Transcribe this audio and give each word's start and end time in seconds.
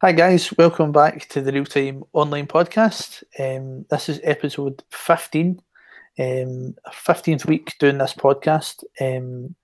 Hi 0.00 0.12
guys, 0.12 0.56
welcome 0.56 0.92
back 0.92 1.28
to 1.30 1.40
the 1.40 1.50
Real 1.50 1.64
Time 1.64 2.04
Online 2.12 2.46
Podcast. 2.46 3.24
Um, 3.36 3.84
this 3.90 4.08
is 4.08 4.20
episode 4.22 4.84
15, 4.90 5.60
um, 6.20 6.76
15th 6.86 7.46
week 7.46 7.74
doing 7.80 7.98
this 7.98 8.14
podcast. 8.14 8.84
Um, 9.00 9.56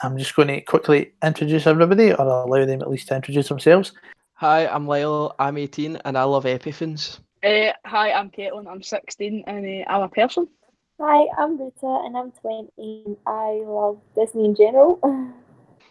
I'm 0.00 0.16
just 0.16 0.36
going 0.36 0.46
to 0.46 0.60
quickly 0.60 1.10
introduce 1.24 1.66
everybody 1.66 2.12
or 2.12 2.20
allow 2.20 2.64
them 2.66 2.82
at 2.82 2.88
least 2.88 3.08
to 3.08 3.16
introduce 3.16 3.48
themselves. 3.48 3.90
Hi, 4.34 4.68
I'm 4.68 4.86
Lyle, 4.86 5.34
I'm 5.40 5.58
18 5.58 5.96
and 6.04 6.16
I 6.16 6.22
love 6.22 6.44
Epiphones. 6.44 7.18
Uh, 7.42 7.72
hi, 7.84 8.12
I'm 8.12 8.30
Caitlin, 8.30 8.68
I'm 8.68 8.80
16 8.80 9.42
and 9.48 9.66
uh, 9.66 9.90
I'm 9.90 10.02
a 10.02 10.08
person. 10.08 10.46
Hi, 11.00 11.26
I'm 11.36 11.60
Rita 11.60 12.02
and 12.04 12.16
I'm 12.16 12.30
20 12.30 12.70
and 12.76 13.16
I 13.26 13.60
love 13.66 13.98
Disney 14.14 14.44
in 14.44 14.54
general. 14.54 15.00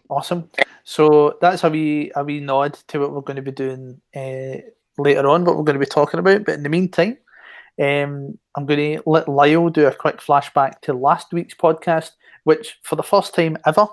Awesome. 0.09 0.49
So 0.89 1.37
that's 1.41 1.65
a 1.65 1.69
wee 1.69 2.13
a 2.15 2.23
wee 2.23 2.39
nod 2.39 2.75
to 2.87 2.99
what 3.01 3.11
we're 3.11 3.19
going 3.19 3.35
to 3.35 3.41
be 3.41 3.51
doing 3.51 3.99
uh, 4.15 4.63
later 4.97 5.27
on, 5.27 5.43
what 5.43 5.57
we're 5.57 5.65
going 5.65 5.77
to 5.77 5.85
be 5.85 5.85
talking 5.85 6.17
about. 6.17 6.45
But 6.45 6.55
in 6.55 6.63
the 6.63 6.69
meantime, 6.69 7.17
um, 7.77 8.39
I'm 8.55 8.65
going 8.65 8.95
to 8.95 9.03
let 9.05 9.27
Lyle 9.27 9.67
do 9.67 9.87
a 9.87 9.93
quick 9.93 10.21
flashback 10.21 10.79
to 10.83 10.93
last 10.93 11.33
week's 11.33 11.55
podcast, 11.55 12.11
which 12.45 12.79
for 12.83 12.95
the 12.95 13.03
first 13.03 13.35
time 13.35 13.57
ever 13.65 13.85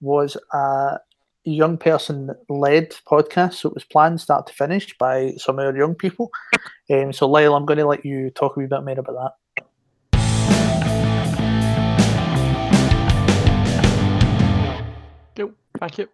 was 0.00 0.36
a 0.52 0.98
young 1.44 1.78
person 1.78 2.30
led 2.48 2.90
podcast. 3.08 3.54
So 3.54 3.68
it 3.68 3.74
was 3.74 3.84
planned 3.84 4.20
start 4.20 4.48
to 4.48 4.52
finish 4.52 4.98
by 4.98 5.34
some 5.36 5.60
of 5.60 5.66
our 5.66 5.76
young 5.76 5.94
people. 5.94 6.32
Um, 6.90 7.12
so 7.12 7.28
Lyle, 7.28 7.54
I'm 7.54 7.66
going 7.66 7.78
to 7.78 7.86
let 7.86 8.04
you 8.04 8.30
talk 8.30 8.56
a 8.56 8.58
wee 8.58 8.66
bit 8.66 8.82
more 8.82 8.98
about 8.98 9.14
that. 9.14 9.32
Thank 15.82 15.98
you. 15.98 16.08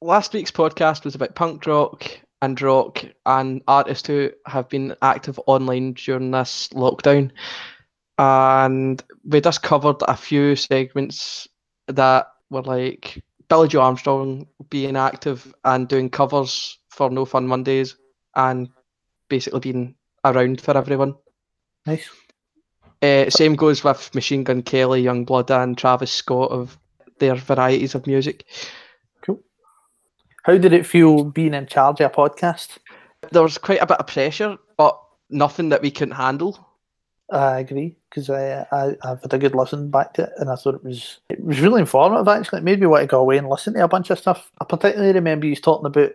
Last 0.00 0.32
week's 0.32 0.50
podcast 0.50 1.04
was 1.04 1.14
about 1.14 1.36
punk 1.36 1.64
rock 1.66 2.10
and 2.40 2.60
rock 2.60 3.04
and 3.24 3.62
artists 3.68 4.08
who 4.08 4.32
have 4.46 4.68
been 4.68 4.96
active 5.00 5.38
online 5.46 5.92
during 5.92 6.32
this 6.32 6.70
lockdown. 6.70 7.30
And 8.18 9.00
we 9.24 9.40
just 9.40 9.62
covered 9.62 10.02
a 10.08 10.16
few 10.16 10.56
segments 10.56 11.46
that 11.86 12.32
were 12.50 12.62
like 12.62 13.22
Billie 13.48 13.68
Joe 13.68 13.82
Armstrong 13.82 14.48
being 14.70 14.96
active 14.96 15.54
and 15.64 15.86
doing 15.86 16.10
covers 16.10 16.78
for 16.88 17.08
No 17.08 17.24
Fun 17.24 17.46
Mondays 17.46 17.94
and 18.34 18.70
basically 19.28 19.60
being 19.60 19.94
around 20.24 20.60
for 20.60 20.76
everyone. 20.76 21.14
Nice. 21.86 22.10
Uh, 23.00 23.30
same 23.30 23.54
goes 23.54 23.84
with 23.84 24.12
Machine 24.16 24.42
Gun 24.42 24.62
Kelly, 24.62 25.04
Yungblud, 25.04 25.48
and 25.50 25.78
Travis 25.78 26.10
Scott 26.10 26.50
of 26.50 26.76
their 27.20 27.36
varieties 27.36 27.94
of 27.94 28.08
music. 28.08 28.44
How 30.42 30.58
did 30.58 30.72
it 30.72 30.86
feel 30.86 31.24
being 31.24 31.54
in 31.54 31.66
charge 31.66 32.00
of 32.00 32.10
a 32.10 32.14
podcast? 32.14 32.78
There 33.30 33.42
was 33.42 33.58
quite 33.58 33.80
a 33.80 33.86
bit 33.86 33.98
of 33.98 34.06
pressure, 34.06 34.58
but 34.76 35.00
nothing 35.30 35.68
that 35.70 35.82
we 35.82 35.90
couldn't 35.90 36.16
handle. 36.16 36.68
I 37.30 37.60
agree 37.60 37.96
because 38.10 38.28
I, 38.28 38.66
I 38.72 38.96
I've 39.02 39.22
had 39.22 39.32
a 39.32 39.38
good 39.38 39.54
listen 39.54 39.90
back 39.90 40.14
to 40.14 40.24
it, 40.24 40.30
and 40.36 40.50
I 40.50 40.56
thought 40.56 40.74
it 40.74 40.84
was 40.84 41.20
it 41.30 41.42
was 41.42 41.60
really 41.60 41.80
informative. 41.80 42.28
Actually, 42.28 42.58
it 42.58 42.64
made 42.64 42.80
me 42.80 42.86
want 42.86 43.02
to 43.02 43.06
go 43.06 43.20
away 43.20 43.38
and 43.38 43.48
listen 43.48 43.74
to 43.74 43.84
a 43.84 43.88
bunch 43.88 44.10
of 44.10 44.18
stuff. 44.18 44.50
I 44.60 44.64
particularly 44.64 45.14
remember 45.14 45.46
you 45.46 45.56
talking 45.56 45.86
about 45.86 46.10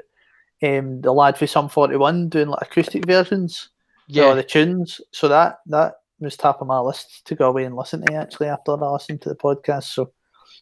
um, 0.62 1.02
the 1.02 1.14
lad 1.14 1.38
for 1.38 1.47
Sum 1.47 1.69
Forty 1.69 1.95
One 1.95 2.30
doing 2.30 2.50
like 2.50 2.62
acoustic 2.62 3.06
versions, 3.08 3.69
yeah, 4.08 4.34
the 4.34 4.44
tunes. 4.44 5.02
So 5.12 5.28
that 5.30 5.59
that 5.67 5.95
was 6.19 6.36
top 6.36 6.62
of 6.62 6.67
my 6.67 6.80
list 6.80 7.25
to 7.25 7.36
go 7.36 7.50
away 7.50 7.64
and 7.64 7.75
listen 7.75 8.06
to 8.06 8.14
actually 8.14 8.47
after 8.47 8.73
I 8.73 8.91
listened 8.91 9.22
to 9.22 9.30
the 9.30 9.36
podcast. 9.36 9.86
So 9.86 10.12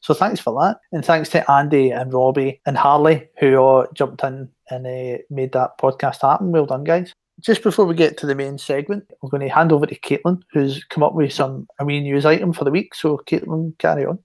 so 0.01 0.13
thanks 0.13 0.39
for 0.39 0.53
that, 0.61 0.79
and 0.91 1.03
thanks 1.03 1.29
to 1.29 1.51
Andy 1.51 1.91
and 1.91 2.13
Robbie 2.13 2.61
and 2.65 2.77
Harley 2.77 3.27
who 3.39 3.55
all 3.55 3.87
jumped 3.93 4.23
in 4.23 4.49
and 4.69 4.87
uh, 4.87 5.17
made 5.29 5.51
that 5.53 5.77
podcast 5.77 6.21
happen. 6.21 6.51
Well 6.51 6.65
done, 6.65 6.83
guys. 6.83 7.13
Just 7.41 7.63
before 7.63 7.85
we 7.85 7.95
get 7.95 8.17
to 8.17 8.25
the 8.25 8.35
main 8.35 8.57
segment, 8.57 9.11
we're 9.21 9.29
going 9.29 9.47
to 9.47 9.53
hand 9.53 9.71
over 9.71 9.85
to 9.85 9.99
Caitlin, 9.99 10.41
who's 10.53 10.83
come 10.85 11.03
up 11.03 11.13
with 11.13 11.33
some 11.33 11.67
a 11.79 11.85
wee 11.85 11.99
news 11.99 12.25
item 12.25 12.53
for 12.53 12.63
the 12.63 12.71
week. 12.71 12.95
So, 12.95 13.17
Caitlin, 13.17 13.77
carry 13.77 14.05
on. 14.05 14.19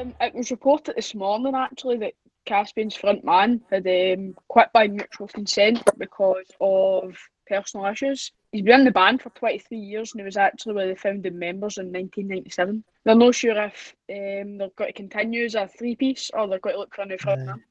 Um, 0.00 0.14
it 0.20 0.34
was 0.34 0.50
reported 0.52 0.94
this 0.96 1.14
morning 1.16 1.54
actually 1.56 1.98
that 1.98 2.14
Kasabian's 2.46 2.94
front 2.96 3.24
man 3.24 3.60
had 3.70 3.86
um, 3.86 4.34
quit 4.48 4.68
by 4.72 4.86
mutual 4.86 5.26
consent 5.28 5.82
because 5.98 6.46
of 6.60 7.16
personal 7.48 7.86
issues. 7.86 8.32
He's 8.52 8.62
been 8.62 8.80
in 8.80 8.84
the 8.84 8.90
band 8.90 9.22
for 9.22 9.30
23 9.30 9.78
years 9.78 10.12
and 10.12 10.20
he 10.20 10.24
was 10.24 10.36
actually 10.36 10.74
one 10.74 10.84
of 10.84 10.90
the 10.90 11.00
founding 11.00 11.38
members 11.38 11.78
in 11.78 11.86
1997. 11.86 12.82
They're 13.04 13.14
not 13.14 13.34
sure 13.34 13.56
if 13.56 13.94
um, 14.10 14.58
they're 14.58 14.70
going 14.76 14.88
to 14.88 14.92
continue 14.92 15.44
as 15.44 15.54
a 15.54 15.68
three 15.68 15.94
piece 15.94 16.30
or 16.34 16.48
they're 16.48 16.58
going 16.58 16.74
to 16.74 16.80
look 16.80 16.94
for 16.94 17.02
a 17.02 17.06
new 17.06 17.18
front 17.18 17.46
man. 17.46 17.62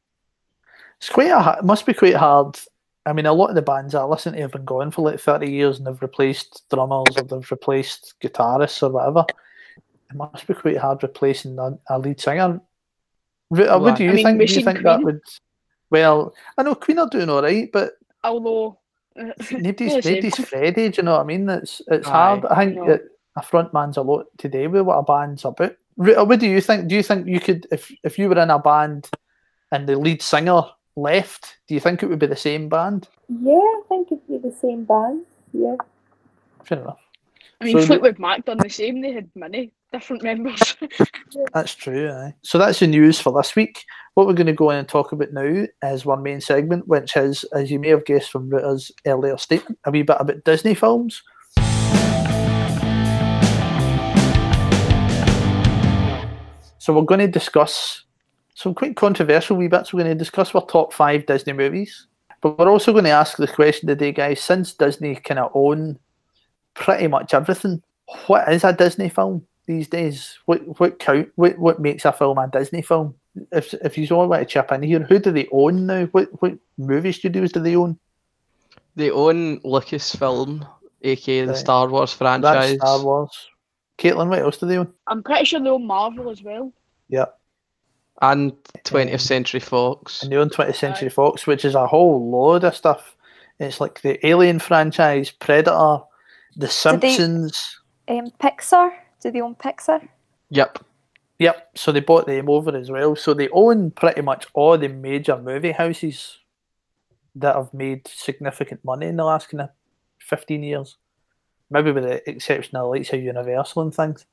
It's 0.98 1.10
quite 1.10 1.32
a, 1.32 1.58
it 1.60 1.66
must 1.66 1.86
be 1.86 1.94
quite 1.94 2.16
hard. 2.16 2.58
I 3.06 3.12
mean, 3.12 3.26
a 3.26 3.34
lot 3.34 3.50
of 3.50 3.56
the 3.56 3.62
bands 3.62 3.94
I 3.94 4.04
listen 4.04 4.34
to 4.34 4.42
have 4.42 4.52
been 4.52 4.66
going 4.66 4.92
for 4.92 5.02
like 5.02 5.20
30 5.20 5.50
years 5.50 5.78
and 5.78 5.88
they've 5.88 6.02
replaced 6.02 6.64
drummers 6.70 7.18
or 7.18 7.24
they've 7.24 7.52
replaced 7.52 8.16
guitarists 8.22 8.82
or 8.82 8.90
whatever. 8.92 9.26
It 10.10 10.16
must 10.16 10.48
be 10.48 10.54
quite 10.54 10.78
hard 10.78 11.04
replacing 11.04 11.60
a, 11.60 11.78
a 11.90 12.00
lead 12.00 12.22
singer. 12.22 12.62
Well, 13.50 13.82
what 13.82 13.98
do 13.98 14.04
you 14.04 14.12
I 14.12 14.14
mean, 14.14 14.26
think? 14.26 14.48
Do 14.48 14.54
you 14.56 14.64
think 14.64 14.84
that 14.84 15.04
would? 15.04 15.22
Well, 15.90 16.34
I 16.58 16.64
know 16.64 16.76
Queen 16.76 17.00
are 17.00 17.10
doing 17.10 17.30
all 17.30 17.42
right, 17.42 17.70
but 17.72 17.94
Although 18.24 18.79
nobody's 19.52 19.96
the 19.96 20.02
same. 20.02 20.14
nobody's 20.16 20.38
Freddie. 20.48 20.90
Do 20.90 20.98
you 20.98 21.04
know 21.04 21.14
what 21.14 21.22
I 21.22 21.26
mean? 21.26 21.50
It's 21.50 21.82
it's 21.88 22.08
Aye. 22.08 22.12
hard. 22.12 22.46
I 22.46 22.66
think 22.66 22.78
No. 22.78 22.86
that 22.88 23.02
a 23.36 23.42
front 23.42 23.74
man's 23.74 23.98
a 23.98 24.02
lot 24.02 24.26
today 24.38 24.68
with 24.68 24.82
what 24.84 24.96
a 24.98 25.04
band's 25.04 25.46
about. 25.46 25.76
Rita, 25.98 26.22
uh, 26.22 26.26
What 26.26 26.40
do 26.40 26.48
you 26.48 26.62
think? 26.62 26.88
Do 26.88 26.96
you 26.96 27.04
think 27.04 27.28
you 27.28 27.40
could, 27.40 27.68
if 27.72 27.92
if 28.04 28.18
you 28.20 28.30
were 28.30 28.40
in 28.40 28.50
a 28.50 28.60
band 28.60 29.10
and 29.72 29.88
the 29.88 29.98
lead 29.98 30.22
singer 30.22 30.62
left, 30.96 31.58
do 31.68 31.74
you 31.74 31.80
think 31.80 32.02
it 32.04 32.08
would 32.10 32.20
be 32.20 32.28
the 32.28 32.36
same 32.36 32.70
band? 32.70 33.08
yeah, 33.42 33.54
I 33.54 33.82
think 33.90 34.12
it'd 34.12 34.28
be 34.28 34.38
the 34.38 34.56
same 34.56 34.86
band. 34.86 35.26
Yeah. 35.54 35.76
Fair 36.64 36.80
enough. 36.80 37.00
I 37.62 37.66
mean, 37.66 37.78
So 37.80 37.88
Fleetwood 37.88 38.20
Mac 38.20 38.46
done 38.46 38.58
the 38.58 38.70
same. 38.70 39.02
They 39.02 39.12
had 39.12 39.30
many 39.36 39.74
different 39.92 40.24
members. 40.24 40.78
That's 41.54 41.76
true. 41.76 42.10
Aye. 42.10 42.34
So 42.42 42.58
that's 42.58 42.80
the 42.80 42.88
news 42.88 43.20
for 43.20 43.34
this 43.34 43.54
week. 43.56 43.84
What 44.14 44.28
we're 44.28 44.34
going 44.34 44.48
to 44.48 44.54
go 44.54 44.70
in 44.70 44.78
and 44.78 44.88
talk 44.88 45.12
about 45.12 45.34
now 45.34 45.66
is 45.84 46.06
one 46.06 46.24
main 46.24 46.40
segment, 46.40 46.88
which 46.88 47.18
is, 47.18 47.44
as 47.54 47.70
you 47.70 47.80
may 47.80 47.90
have 47.90 48.06
guessed 48.06 48.32
from 48.32 48.50
Rita's 48.50 48.92
earlier 49.06 49.38
statement, 49.38 49.78
a 49.84 49.92
wee 49.92 50.04
bit 50.04 50.18
about 50.20 50.44
Disney 50.46 50.74
films. 50.74 51.22
So 56.78 56.94
we're 56.94 57.02
going 57.02 57.20
to 57.20 57.28
discuss 57.28 58.06
some 58.56 58.74
quite 58.74 58.96
controversial 58.96 59.58
wee 59.58 59.68
bits. 59.68 59.94
We're 59.94 60.04
going 60.04 60.18
to 60.18 60.20
discuss 60.20 60.56
our 60.56 60.66
top 60.66 60.94
five 60.94 61.26
Disney 61.26 61.54
movies, 61.54 62.08
but 62.42 62.58
we're 62.58 62.70
also 62.70 62.94
going 62.94 63.04
to 63.04 63.10
ask 63.10 63.36
the 63.36 63.48
question 63.48 63.90
today, 63.90 64.14
guys. 64.14 64.40
Since 64.42 64.76
Disney 64.76 65.16
kind 65.16 65.40
of 65.40 65.52
own 65.54 66.00
pretty 66.80 67.08
much 67.08 67.34
everything, 67.34 67.84
what 68.28 68.52
is 68.52 68.64
a 68.64 68.74
Disney 68.74 69.10
film 69.10 69.46
these 69.68 69.88
days? 69.88 70.40
What 70.46 70.80
what 70.80 70.98
count? 70.98 71.30
What 71.36 71.60
what 71.60 71.80
makes 71.80 72.06
a 72.06 72.12
film 72.12 72.38
a 72.40 72.48
Disney 72.48 72.82
film? 72.82 73.14
If 73.52 73.74
if 73.76 73.98
you 73.98 74.08
all 74.16 74.28
want 74.28 74.42
to 74.42 74.46
chip 74.48 74.72
in 74.72 74.82
here, 74.82 75.00
who 75.04 75.20
do 75.20 75.32
they 75.32 75.48
own 75.52 75.86
now? 75.86 76.06
What 76.06 76.30
what 76.42 76.54
movie 76.78 77.12
studios 77.12 77.52
do 77.52 77.60
they 77.60 77.76
own? 77.76 78.00
They 78.96 79.12
own 79.12 79.60
Lucasfilm, 79.62 80.68
aka 81.04 81.42
the 81.42 81.48
Right. 81.52 81.58
Star 81.58 81.88
Wars 81.88 82.10
That's 82.12 82.18
franchise. 82.18 82.76
Star 82.78 83.04
Wars. 83.04 83.48
Caitlin, 84.00 84.30
what 84.30 84.40
else 84.40 84.58
do 84.58 84.66
they 84.66 84.78
own? 84.78 84.92
I'm 85.08 85.22
pretty 85.22 85.46
sure 85.46 85.60
they 85.60 85.70
own 85.70 85.86
Marvel 85.86 86.30
as 86.30 86.42
well. 86.42 86.72
Yeah, 87.10 87.26
and 88.22 88.54
20th 88.86 89.14
Um, 89.14 89.20
Century 89.20 89.60
Fox. 89.60 90.24
and 90.24 90.32
they 90.32 90.38
own 90.38 90.50
20th 90.50 90.76
Century 90.76 91.10
Fox, 91.10 91.46
which 91.46 91.66
is 91.66 91.76
a 91.76 91.86
whole 91.86 92.30
load 92.32 92.64
of 92.64 92.76
stuff. 92.76 93.16
It's 93.60 93.82
like 93.82 94.02
the 94.02 94.26
Alien 94.26 94.60
franchise, 94.60 95.32
Predator, 95.32 96.00
The 96.56 96.66
they- 96.68 96.72
Simpsons. 96.72 97.80
Um, 98.08 98.32
Pixar. 98.42 98.92
Do 99.22 99.32
they 99.32 99.42
own 99.42 99.56
Pixar? 99.56 100.08
Yep. 100.50 100.80
Yep, 101.38 101.70
so 101.76 101.92
they 101.94 102.02
bought 102.02 102.26
them 102.28 102.50
over 102.50 102.76
as 102.76 102.92
well. 102.92 103.16
So 103.16 103.34
they 103.34 103.48
own 103.50 103.92
pretty 103.92 104.22
much 104.22 104.46
all 104.54 104.78
the 104.78 104.90
major 104.90 105.38
movie 105.38 105.72
houses 105.72 106.38
that 107.36 107.56
have 107.56 107.74
made 107.74 108.06
significant 108.08 108.84
money 108.84 109.06
in 109.08 109.16
the 109.16 109.24
last 109.24 109.50
kind 109.50 109.62
of 109.62 109.70
15 110.20 110.64
years. 110.64 110.98
Maybe 111.70 111.92
with 111.94 112.04
the 112.04 112.30
exception 112.30 112.76
of 112.76 112.94
of 112.94 113.14
Universal 113.14 113.84
and 113.84 113.94
things. 113.96 114.26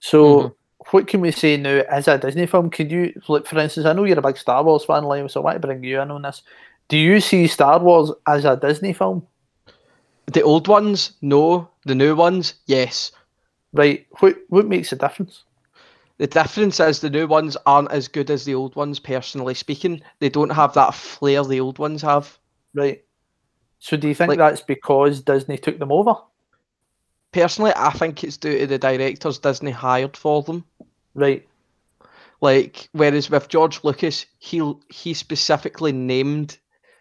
So 0.00 0.24
Mhm. 0.42 0.54
what 0.90 1.06
can 1.06 1.20
we 1.20 1.30
say 1.30 1.56
now 1.58 1.82
as 1.88 2.08
a 2.08 2.18
Disney 2.18 2.46
film? 2.46 2.70
Could 2.70 2.90
you, 2.90 3.12
like, 3.28 3.46
for 3.46 3.58
instance, 3.58 3.86
I 3.86 3.92
know 3.92 4.04
you're 4.04 4.18
a 4.18 4.22
big 4.22 4.36
Star 4.38 4.64
Wars 4.64 4.84
fan, 4.84 5.04
Liam, 5.04 5.30
so 5.30 5.40
I 5.40 5.44
want 5.44 5.62
to 5.62 5.66
bring 5.68 5.84
you 5.84 6.00
in 6.00 6.10
on 6.10 6.22
this. 6.22 6.42
Do 6.88 6.96
you 6.96 7.20
see 7.20 7.46
Star 7.46 7.78
Wars 7.78 8.10
as 8.26 8.44
a 8.44 8.56
Disney 8.56 8.94
film? 8.94 9.26
The 10.28 10.42
old 10.42 10.68
ones, 10.68 11.12
no. 11.22 11.68
The 11.84 11.94
new 11.94 12.14
ones, 12.14 12.54
yes. 12.66 13.12
Right, 13.72 14.06
what, 14.20 14.36
what 14.48 14.66
makes 14.66 14.92
a 14.92 14.96
difference? 14.96 15.44
The 16.18 16.26
difference 16.26 16.80
is 16.80 17.00
the 17.00 17.10
new 17.10 17.26
ones 17.26 17.56
aren't 17.64 17.92
as 17.92 18.08
good 18.08 18.30
as 18.30 18.44
the 18.44 18.54
old 18.54 18.74
ones, 18.76 18.98
personally 18.98 19.54
speaking. 19.54 20.02
They 20.18 20.28
don't 20.28 20.50
have 20.50 20.74
that 20.74 20.94
flair 20.94 21.44
the 21.44 21.60
old 21.60 21.78
ones 21.78 22.02
have. 22.02 22.38
Right. 22.74 23.04
So 23.78 23.96
do 23.96 24.08
you 24.08 24.14
think 24.14 24.30
Like- 24.30 24.38
that's 24.38 24.60
because 24.60 25.22
Disney 25.22 25.58
took 25.58 25.78
them 25.78 25.92
over? 25.92 26.14
Personally, 27.30 27.72
I 27.76 27.90
think 27.90 28.24
it's 28.24 28.36
due 28.36 28.58
to 28.58 28.66
the 28.66 28.78
directors 28.78 29.38
Disney 29.38 29.70
hired 29.70 30.16
for 30.16 30.42
them. 30.42 30.64
Right. 31.14 31.46
Like 32.40 32.88
whereas 32.92 33.30
with 33.30 33.48
George 33.48 33.84
Lucas, 33.84 34.26
he 34.38 34.74
he 34.88 35.14
specifically 35.14 35.92
named 35.92 36.58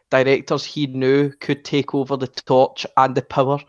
directors 0.09 0.63
he 0.63 0.87
knew 0.87 1.29
could 1.31 1.65
take 1.65 1.93
over 1.93 2.17
the 2.17 2.27
torch 2.27 2.85
and 2.95 3.15
the 3.15 3.21
power 3.21 3.59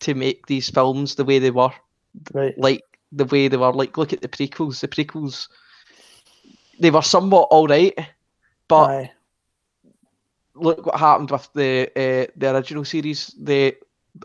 to 0.00 0.14
make 0.14 0.46
these 0.46 0.70
films 0.70 1.14
the 1.14 1.24
way 1.24 1.38
they 1.38 1.50
were, 1.50 1.72
Right. 2.32 2.56
like 2.58 2.84
the 3.12 3.24
way 3.24 3.48
they 3.48 3.56
were. 3.56 3.72
Like 3.72 3.96
look 3.96 4.12
at 4.12 4.20
the 4.20 4.28
prequels. 4.28 4.80
The 4.80 4.88
prequels, 4.88 5.48
they 6.80 6.90
were 6.90 7.02
somewhat 7.02 7.48
all 7.50 7.66
right, 7.66 7.98
but 8.68 8.88
Aye. 8.88 9.10
look 10.54 10.86
what 10.86 10.98
happened 10.98 11.30
with 11.30 11.48
the 11.54 11.88
uh, 11.96 12.30
the 12.36 12.54
original 12.54 12.84
series. 12.84 13.34
They 13.38 13.74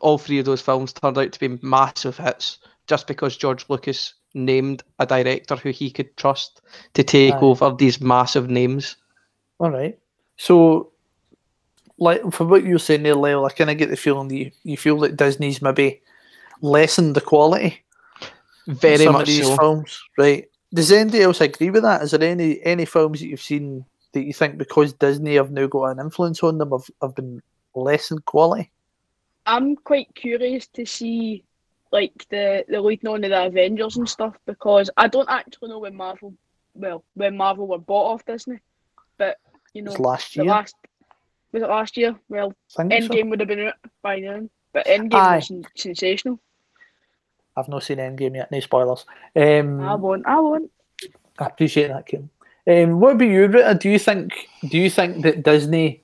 all 0.01 0.17
three 0.17 0.39
of 0.39 0.45
those 0.45 0.61
films 0.61 0.93
turned 0.93 1.17
out 1.17 1.31
to 1.31 1.39
be 1.39 1.59
massive 1.61 2.17
hits 2.17 2.59
just 2.87 3.07
because 3.07 3.37
George 3.37 3.65
Lucas 3.69 4.13
named 4.33 4.83
a 4.99 5.05
director 5.05 5.55
who 5.55 5.69
he 5.69 5.91
could 5.91 6.15
trust 6.17 6.61
to 6.93 7.03
take 7.03 7.35
Aye. 7.35 7.39
over 7.41 7.71
these 7.77 8.01
massive 8.01 8.49
names. 8.49 8.97
All 9.59 9.69
right. 9.69 9.97
So, 10.37 10.92
like 11.97 12.21
for 12.31 12.45
what 12.45 12.63
you're 12.63 12.79
saying 12.79 13.03
there, 13.03 13.15
Lyle, 13.15 13.45
I 13.45 13.49
kind 13.51 13.69
of 13.69 13.77
get 13.77 13.89
the 13.89 13.95
feeling 13.97 14.27
that 14.29 14.35
you, 14.35 14.51
you 14.63 14.77
feel 14.77 14.99
that 14.99 15.17
Disney's 15.17 15.61
maybe 15.61 16.01
lessened 16.61 17.15
the 17.15 17.21
quality 17.21 17.83
of 18.67 18.79
Very 18.79 19.05
some 19.05 19.15
of 19.15 19.19
much 19.19 19.27
these 19.27 19.45
so. 19.45 19.55
films, 19.57 20.01
right? 20.17 20.49
Does 20.73 20.91
anybody 20.91 21.21
else 21.23 21.41
agree 21.41 21.69
with 21.69 21.83
that? 21.83 22.01
Is 22.01 22.11
there 22.11 22.23
any 22.23 22.63
any 22.63 22.85
films 22.85 23.19
that 23.19 23.27
you've 23.27 23.41
seen 23.41 23.85
that 24.13 24.23
you 24.23 24.33
think 24.33 24.57
because 24.57 24.93
Disney 24.93 25.35
have 25.35 25.51
now 25.51 25.67
got 25.67 25.85
an 25.85 25.99
influence 25.99 26.41
on 26.43 26.57
them 26.57 26.71
have, 26.71 26.89
have 27.01 27.15
been 27.15 27.41
lessened 27.75 28.25
quality? 28.25 28.71
I'm 29.45 29.75
quite 29.75 30.13
curious 30.15 30.67
to 30.67 30.85
see 30.85 31.43
like 31.91 32.25
the 32.29 32.65
the 32.67 32.81
leading 32.81 33.09
on 33.09 33.21
to 33.21 33.29
the 33.29 33.45
Avengers 33.45 33.97
and 33.97 34.09
stuff 34.09 34.35
because 34.45 34.89
I 34.97 35.07
don't 35.07 35.29
actually 35.29 35.69
know 35.69 35.79
when 35.79 35.95
Marvel 35.95 36.33
well 36.73 37.03
when 37.13 37.37
Marvel 37.37 37.67
were 37.67 37.77
bought 37.77 38.13
off 38.13 38.25
Disney, 38.25 38.59
but 39.17 39.37
you 39.73 39.81
know 39.83 39.91
It's 39.91 39.99
last 39.99 40.33
the 40.33 40.43
year. 40.43 40.51
last 40.51 40.75
was 41.53 41.63
it 41.63 41.69
last 41.69 41.95
year? 41.95 42.15
Well, 42.27 42.53
I 42.77 42.87
think 42.87 43.03
so. 43.03 43.09
Endgame 43.09 43.29
would 43.29 43.39
have 43.39 43.47
been 43.47 43.67
out 43.67 43.75
by 44.01 44.19
then, 44.19 44.49
but 44.73 44.85
Endgame 44.87 45.13
Aye. 45.13 45.35
was 45.37 45.51
sensational. 45.77 46.39
I've 47.55 47.69
not 47.69 47.83
seen 47.83 47.97
Endgame 47.97 48.35
yet. 48.35 48.51
No 48.51 48.59
spoilers. 48.59 49.05
Um, 49.35 49.79
I 49.79 49.93
won't. 49.95 50.25
I 50.25 50.39
won't. 50.39 50.71
I 51.39 51.45
appreciate 51.45 51.87
that, 51.89 52.07
Kim. 52.07 52.29
Um, 52.67 52.99
what 52.99 53.13
about 53.15 53.25
you, 53.25 53.47
Rita? 53.47 53.77
Do 53.79 53.89
you 53.89 53.99
think 53.99 54.33
do 54.67 54.77
you 54.77 54.89
think 54.89 55.23
that 55.23 55.43
Disney 55.43 56.01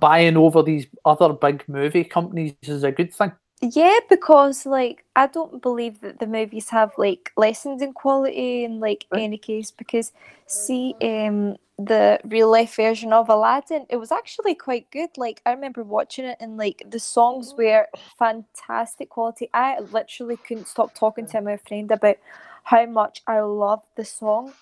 buying 0.00 0.36
over 0.36 0.62
these 0.62 0.86
other 1.04 1.32
big 1.32 1.64
movie 1.68 2.04
companies 2.04 2.54
is 2.62 2.84
a 2.84 2.92
good 2.92 3.14
thing? 3.14 3.32
Yeah, 3.62 4.00
because 4.10 4.66
like 4.66 5.04
I 5.16 5.26
don't 5.28 5.62
believe 5.62 6.00
that 6.00 6.18
the 6.18 6.26
movies 6.26 6.68
have 6.70 6.92
like 6.98 7.32
lessons 7.36 7.80
in 7.80 7.92
quality 7.94 8.64
in 8.64 8.80
like 8.80 9.06
Right. 9.10 9.22
any 9.22 9.38
case 9.38 9.70
because 9.70 10.12
see 10.46 10.94
um 11.00 11.56
the 11.78 12.20
real 12.24 12.50
life 12.50 12.76
version 12.76 13.12
of 13.12 13.28
Aladdin 13.28 13.86
it 13.88 13.96
was 13.96 14.12
actually 14.12 14.54
quite 14.54 14.90
good 14.92 15.10
like 15.16 15.42
I 15.44 15.52
remember 15.52 15.82
watching 15.82 16.24
it 16.24 16.36
and 16.40 16.56
like 16.56 16.82
the 16.88 17.00
songs 17.00 17.54
were 17.56 17.88
fantastic 18.18 19.10
quality 19.10 19.50
I 19.52 19.80
literally 19.80 20.36
couldn't 20.36 20.68
stop 20.68 20.94
talking 20.94 21.26
to 21.28 21.40
my 21.40 21.56
friend 21.56 21.90
about 21.90 22.16
how 22.64 22.86
much 22.86 23.22
I 23.26 23.40
loved 23.40 23.86
the 23.96 24.04
song 24.04 24.54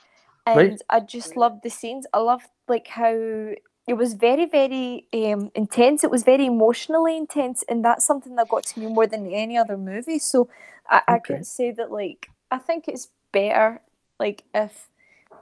and 0.47 0.81
Right. 0.81 0.83
I 0.89 1.01
just 1.01 1.37
loved 1.37 1.63
the 1.63 1.71
scenes 1.71 2.07
I 2.15 2.19
loved 2.19 2.49
like 2.69 2.89
how 2.89 3.13
it 3.15 3.95
was 3.95 4.15
very 4.15 4.47
very 4.47 5.07
um, 5.13 5.51
intense 5.55 6.05
it 6.05 6.11
was 6.11 6.23
very 6.25 6.47
emotionally 6.47 7.17
intense 7.17 7.65
and 7.69 7.85
that's 7.85 8.05
something 8.07 8.37
that 8.37 8.49
got 8.49 8.65
to 8.67 8.81
me 8.81 8.87
more 8.87 9.07
than 9.07 9.27
any 9.27 9.57
other 9.59 9.77
movie 9.77 10.19
so 10.19 10.49
i, 10.89 11.03
I 11.09 11.19
Okay. 11.19 11.21
could 11.21 11.47
say 11.47 11.73
that 11.73 11.91
like 11.93 12.31
i 12.51 12.59
think 12.59 12.89
it's 12.89 13.09
better 13.33 13.83
like 14.21 14.45
if 14.55 14.89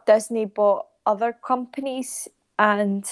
disney 0.07 0.45
bought 0.47 0.87
other 1.07 1.37
companies 1.45 2.29
and 2.59 3.05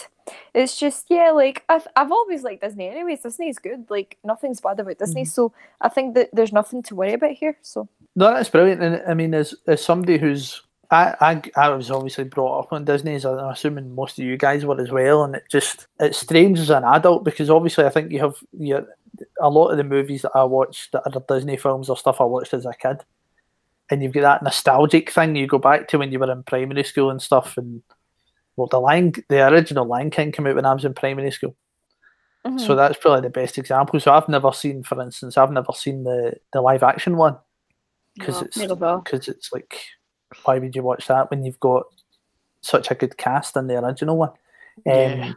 it's 0.55 0.79
just 0.79 1.07
yeah 1.09 1.31
like 1.31 1.65
I've, 1.69 1.89
I've 1.97 2.13
always 2.13 2.43
liked 2.43 2.63
disney 2.63 2.89
anyways 2.89 3.23
disney 3.23 3.49
is 3.49 3.59
good 3.59 3.87
like 3.89 4.19
nothing's 4.23 4.61
bad 4.61 4.79
about 4.79 4.99
disney 4.99 5.23
mm-hmm. 5.23 5.29
so 5.29 5.53
i 5.81 5.89
think 5.89 6.15
that 6.17 6.29
there's 6.35 6.53
nothing 6.53 6.83
to 6.83 6.95
worry 6.95 7.15
about 7.15 7.33
here 7.33 7.57
so 7.63 7.89
No, 8.19 8.35
that's 8.35 8.51
brilliant. 8.51 8.83
And 8.83 9.01
I 9.07 9.15
mean, 9.15 9.33
as 9.33 9.55
as 9.69 9.81
somebody 9.81 10.19
who's 10.19 10.61
I, 10.91 11.15
I 11.21 11.43
I 11.55 11.69
was 11.69 11.89
obviously 11.89 12.25
brought 12.25 12.59
up 12.59 12.73
on 12.73 12.85
Disney, 12.85 13.15
as 13.15 13.25
I'm 13.25 13.39
assuming 13.39 13.95
most 13.95 14.19
of 14.19 14.25
you 14.25 14.37
guys 14.37 14.65
were 14.65 14.81
as 14.81 14.91
well. 14.91 15.23
And 15.23 15.37
it 15.37 15.45
just 15.49 15.87
it's 16.01 16.19
strange 16.19 16.59
as 16.59 16.71
an 16.71 16.83
adult 16.83 17.25
because 17.25 17.49
obviously 17.49 17.85
I 17.85 17.91
think 17.91 18.11
you 18.11 18.19
have 18.19 18.35
you 18.59 18.85
a 19.41 19.49
lot 19.49 19.71
of 19.71 19.77
the 19.77 19.85
movies 19.85 20.23
that 20.23 20.33
I 20.35 20.43
watched 20.43 20.91
that 20.93 21.03
are 21.07 21.23
Disney 21.29 21.57
films 21.57 21.89
or 21.89 21.97
stuff 21.97 22.21
I 22.21 22.25
watched 22.25 22.55
as 22.55 22.67
a 22.67 22.73
kid, 22.73 23.05
and 23.91 24.03
you've 24.03 24.13
got 24.13 24.23
that 24.23 24.43
nostalgic 24.43 25.11
thing. 25.11 25.37
You 25.37 25.47
go 25.47 25.59
back 25.59 25.89
to 25.89 25.99
when 25.99 26.13
you 26.13 26.19
were 26.19 26.31
in 26.31 26.43
primary 26.43 26.85
school 26.85 27.11
and 27.11 27.21
stuff, 27.23 27.57
and 27.57 27.83
well, 28.57 28.67
the 28.69 28.81
Lion, 28.81 29.13
the 29.29 29.47
original 29.49 29.87
Lion 29.87 30.11
King 30.11 30.33
came 30.33 30.47
out 30.47 30.57
when 30.57 30.67
I 30.67 30.75
was 30.75 30.85
in 30.85 30.95
primary 30.95 31.31
school. 31.31 31.55
Mhm. 32.47 32.61
So 32.61 32.75
that's 32.75 32.99
probably 32.99 33.23
the 33.23 33.31
best 33.31 33.59
example. 33.59 33.99
So 34.01 34.13
I've 34.13 34.29
never 34.29 34.53
seen, 34.53 34.83
for 34.83 35.01
instance, 35.03 35.37
I've 35.37 35.53
never 35.53 35.73
seen 35.73 36.05
the 36.05 36.35
the 36.53 36.61
live 36.61 36.83
action 36.83 37.17
one 37.17 37.37
because 38.15 38.37
No, 38.41 38.47
it's 38.47 38.57
neither 38.57 38.75
have 38.75 38.83
I. 38.83 38.97
because 38.97 39.29
it's 39.29 39.53
like, 39.53 39.77
why 40.45 40.59
would 40.59 40.75
you 40.75 40.83
watch 40.83 41.07
that 41.09 41.31
when 41.31 41.45
you've 41.45 41.61
got 41.61 41.85
such 42.61 42.91
a 42.91 42.95
good 42.95 43.17
cast 43.17 43.57
in 43.57 43.67
the 43.67 43.79
original 43.85 44.17
one? 44.17 44.31
Um, 44.31 44.35
Yeah. 44.87 45.33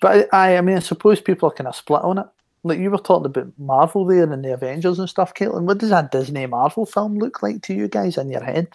But 0.00 0.32
I, 0.32 0.56
I 0.56 0.60
mean, 0.62 0.76
I 0.76 0.80
suppose 0.80 1.20
people 1.20 1.48
are 1.50 1.52
kind 1.52 1.68
of 1.68 1.76
split 1.76 2.00
on 2.02 2.18
it. 2.18 2.26
Like 2.62 2.78
you 2.78 2.90
were 2.90 2.98
talking 2.98 3.26
about 3.26 3.52
Marvel 3.58 4.04
there 4.04 4.30
and 4.30 4.44
the 4.44 4.52
Avengers 4.52 4.98
and 4.98 5.08
stuff, 5.08 5.34
Caitlin. 5.34 5.62
What 5.62 5.78
does 5.78 5.92
a 5.92 6.08
Disney 6.10 6.46
Marvel 6.46 6.84
film 6.84 7.18
look 7.18 7.42
like 7.42 7.62
to 7.62 7.74
you 7.74 7.88
guys 7.88 8.18
in 8.18 8.30
your 8.30 8.44
head? 8.44 8.68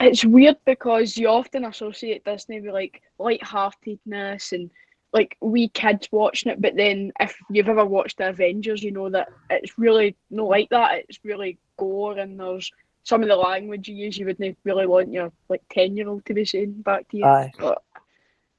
It's 0.00 0.24
weird 0.24 0.56
because 0.64 1.16
you 1.16 1.28
often 1.28 1.64
associate 1.64 2.24
Disney 2.24 2.60
with 2.60 2.72
like 2.72 3.02
light-heartedness 3.18 4.52
and 4.52 4.70
like 5.12 5.36
we 5.40 5.68
kids 5.70 6.08
watching 6.12 6.52
it, 6.52 6.60
but 6.60 6.76
then 6.76 7.12
if 7.18 7.36
you've 7.50 7.68
ever 7.68 7.84
watched 7.84 8.18
the 8.18 8.28
Avengers, 8.28 8.82
you 8.82 8.92
know 8.92 9.08
that 9.10 9.28
it's 9.50 9.78
really 9.78 10.14
not 10.30 10.48
like 10.48 10.68
that. 10.68 11.04
It's 11.08 11.18
really 11.24 11.58
gore 11.78 12.18
and 12.18 12.38
there's 12.38 12.70
some 13.02 13.22
of 13.22 13.28
the 13.28 13.36
language 13.36 13.88
you 13.88 13.96
use 13.96 14.18
you 14.18 14.26
wouldn't 14.26 14.58
really 14.64 14.86
want 14.86 15.10
your 15.10 15.32
like 15.48 15.62
ten 15.70 15.96
year 15.96 16.08
old 16.08 16.26
to 16.26 16.34
be 16.34 16.44
saying 16.44 16.82
back 16.82 17.08
to 17.08 17.16
you. 17.16 17.24
Aye. 17.24 17.50
But 17.58 17.82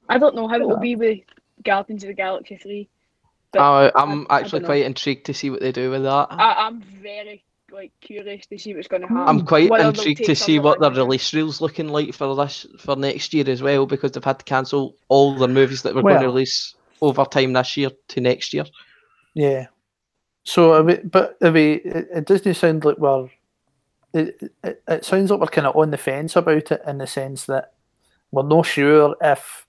I 0.09 0.17
don't 0.17 0.35
know 0.35 0.47
how 0.47 0.55
it 0.55 0.67
will 0.67 0.79
be 0.79 0.95
with 0.95 1.19
Guardians 1.63 2.03
of 2.03 2.07
the 2.07 2.13
Galaxy 2.15 2.57
three. 2.57 2.89
But 3.51 3.61
Uh, 3.61 3.91
I'm 3.95 4.27
I- 4.29 4.35
I 4.35 4.39
actually 4.41 4.59
dunno. 4.59 4.67
quite 4.67 4.85
intrigued 4.85 5.25
to 5.25 5.33
see 5.33 5.49
what 5.49 5.61
they 5.61 5.71
do 5.71 5.89
with 5.91 6.03
that. 6.03 6.27
I, 6.31 6.67
I'm 6.67 6.81
very 6.81 7.43
like 7.71 7.91
curious 8.01 8.45
to 8.47 8.57
see 8.57 8.73
what's 8.73 8.87
going 8.87 9.01
to 9.03 9.07
happen. 9.07 9.27
I'm 9.27 9.45
quite 9.45 9.69
whether 9.69 9.89
intrigued 9.89 10.25
to 10.25 10.35
see 10.35 10.57
of 10.57 10.63
the 10.63 10.69
what 10.69 10.79
their 10.79 10.91
release 10.91 11.33
rules 11.33 11.61
looking 11.61 11.89
like 11.89 12.13
for 12.13 12.35
this 12.35 12.65
for 12.79 12.95
next 12.95 13.33
year 13.33 13.47
as 13.49 13.61
well, 13.61 13.85
because 13.85 14.11
they've 14.11 14.23
had 14.23 14.39
to 14.39 14.45
cancel 14.45 14.95
all 15.07 15.35
their 15.35 15.47
movies 15.47 15.83
that 15.83 15.93
were 15.95 16.01
going 16.01 16.19
to 16.21 16.27
release 16.27 16.75
over 17.01 17.25
time 17.25 17.53
this 17.53 17.77
year 17.77 17.89
to 18.09 18.21
next 18.21 18.53
year. 18.53 18.65
Yeah. 19.35 19.67
So, 20.43 20.73
are 20.73 20.83
we, 20.83 20.95
but 20.97 21.37
are 21.43 21.51
we, 21.51 21.73
it, 21.73 22.07
it 22.13 22.25
doesn't 22.25 22.53
sound 22.55 22.85
like 22.85 22.97
we're. 22.97 23.29
It, 24.13 24.51
it, 24.63 24.81
it 24.87 25.05
sounds 25.05 25.29
like 25.29 25.39
we're 25.39 25.47
kind 25.47 25.67
of 25.67 25.75
on 25.75 25.91
the 25.91 25.97
fence 25.97 26.35
about 26.35 26.71
it 26.71 26.81
in 26.87 26.97
the 26.97 27.05
sense 27.05 27.45
that 27.45 27.73
we're 28.31 28.41
not 28.47 28.65
sure 28.65 29.15
if 29.21 29.67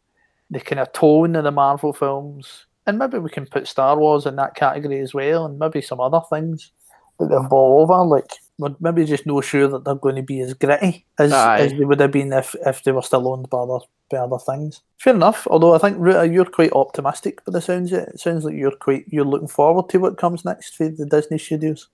the 0.48 0.60
kind 0.60 0.80
of 0.80 0.92
tone 0.92 1.36
of 1.36 1.44
the 1.44 1.50
Marvel 1.50 1.92
films, 1.92 2.64
and 2.90 2.98
maybe 2.98 3.18
we 3.18 3.30
can 3.30 3.46
put 3.46 3.66
Star 3.66 3.98
Wars 3.98 4.26
in 4.26 4.36
that 4.36 4.54
category 4.54 5.00
as 5.00 5.14
well, 5.14 5.46
and 5.46 5.58
maybe 5.58 5.80
some 5.80 6.00
other 6.00 6.20
things 6.28 6.72
that 7.18 7.28
they've 7.28 7.48
brought 7.48 7.82
over. 7.82 8.04
Like, 8.04 8.30
we're 8.58 8.74
maybe 8.80 9.04
just 9.04 9.26
not 9.26 9.44
sure 9.44 9.68
that 9.68 9.84
they're 9.84 9.94
going 9.94 10.16
to 10.16 10.22
be 10.22 10.40
as 10.40 10.54
gritty 10.54 11.06
as, 11.18 11.32
Aye. 11.32 11.60
as 11.60 11.72
they 11.72 11.84
would 11.84 12.00
have 12.00 12.12
been 12.12 12.32
if, 12.32 12.54
if 12.66 12.82
they 12.82 12.92
were 12.92 13.02
still 13.02 13.28
owned 13.28 13.48
by 13.48 13.58
other, 13.58 13.78
by 14.10 14.18
other 14.18 14.38
things. 14.38 14.82
Fair 14.98 15.14
enough. 15.14 15.46
Although 15.46 15.74
I 15.74 15.78
think 15.78 15.96
Rita, 15.98 16.28
you're 16.28 16.44
quite 16.44 16.72
optimistic 16.72 17.44
by 17.44 17.52
the 17.52 17.60
sounds 17.60 17.92
of 17.92 18.00
it. 18.00 18.08
It 18.10 18.20
sounds 18.20 18.44
like 18.44 18.54
you're 18.54 18.76
quite 18.76 19.06
you're 19.08 19.24
looking 19.24 19.48
forward 19.48 19.88
to 19.90 19.98
what 19.98 20.18
comes 20.18 20.44
next 20.44 20.74
for 20.76 20.88
the 20.88 21.06
Disney 21.06 21.38
studios. 21.38 21.88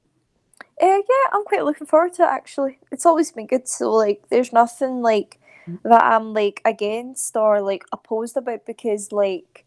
Uh, 0.82 0.86
yeah, 0.86 1.30
I'm 1.32 1.44
quite 1.44 1.64
looking 1.64 1.86
forward 1.86 2.14
to 2.14 2.22
it 2.22 2.30
actually. 2.30 2.78
It's 2.90 3.06
always 3.06 3.30
been 3.32 3.46
good. 3.46 3.68
So 3.68 3.92
like, 3.92 4.22
there's 4.30 4.52
nothing 4.52 5.02
like 5.02 5.38
that 5.84 6.04
I'm 6.04 6.32
like 6.32 6.62
against 6.64 7.36
or 7.36 7.60
like 7.60 7.84
opposed 7.92 8.36
about 8.36 8.66
because 8.66 9.12
like, 9.12 9.65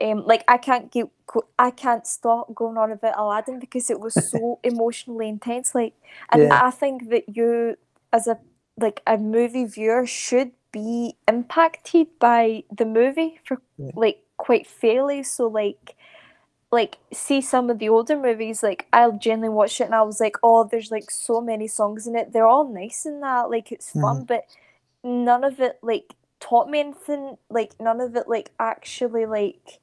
um, 0.00 0.24
like 0.26 0.44
I 0.48 0.56
can't 0.58 0.90
get 0.90 1.06
I 1.58 1.70
can't 1.70 2.06
stop 2.06 2.54
going 2.54 2.76
on 2.76 2.90
about 2.92 3.18
Aladdin 3.18 3.58
because 3.60 3.90
it 3.90 4.00
was 4.00 4.14
so 4.14 4.58
emotionally 4.64 5.28
intense. 5.28 5.74
Like, 5.74 5.94
and 6.30 6.42
Yeah. 6.44 6.60
I 6.64 6.70
think 6.70 7.10
that 7.10 7.34
you 7.36 7.76
as 8.12 8.26
a 8.26 8.38
like 8.78 9.02
a 9.06 9.18
movie 9.18 9.64
viewer 9.64 10.06
should 10.06 10.52
be 10.72 11.16
impacted 11.28 12.08
by 12.18 12.64
the 12.70 12.84
movie 12.86 13.40
for 13.44 13.60
Yeah. 13.78 13.92
like 13.94 14.22
quite 14.36 14.66
fairly. 14.66 15.22
So 15.22 15.46
like 15.48 15.96
like 16.72 16.98
see 17.12 17.40
some 17.40 17.68
of 17.70 17.78
the 17.78 17.88
older 17.88 18.16
movies 18.16 18.62
like 18.62 18.86
I 18.92 19.10
genuinely 19.10 19.48
watched 19.54 19.80
it 19.80 19.84
and 19.84 19.94
I 19.94 20.02
was 20.02 20.20
like 20.20 20.36
oh 20.42 20.64
there's 20.64 20.90
like 20.90 21.10
so 21.10 21.40
many 21.40 21.66
songs 21.66 22.06
in 22.06 22.14
it 22.16 22.32
they're 22.32 22.46
all 22.46 22.68
nice 22.68 23.06
in 23.06 23.20
that 23.20 23.50
like 23.50 23.72
it's 23.72 23.92
fun 24.00 24.24
but 24.24 24.44
none 25.02 25.44
of 25.44 25.60
it 25.60 25.78
like 25.82 26.14
taught 26.40 26.68
me 26.68 26.80
anything 26.80 27.36
like 27.48 27.72
none 27.80 28.00
of 28.00 28.16
it 28.16 28.28
like 28.28 28.50
actually 28.58 29.26
like 29.26 29.80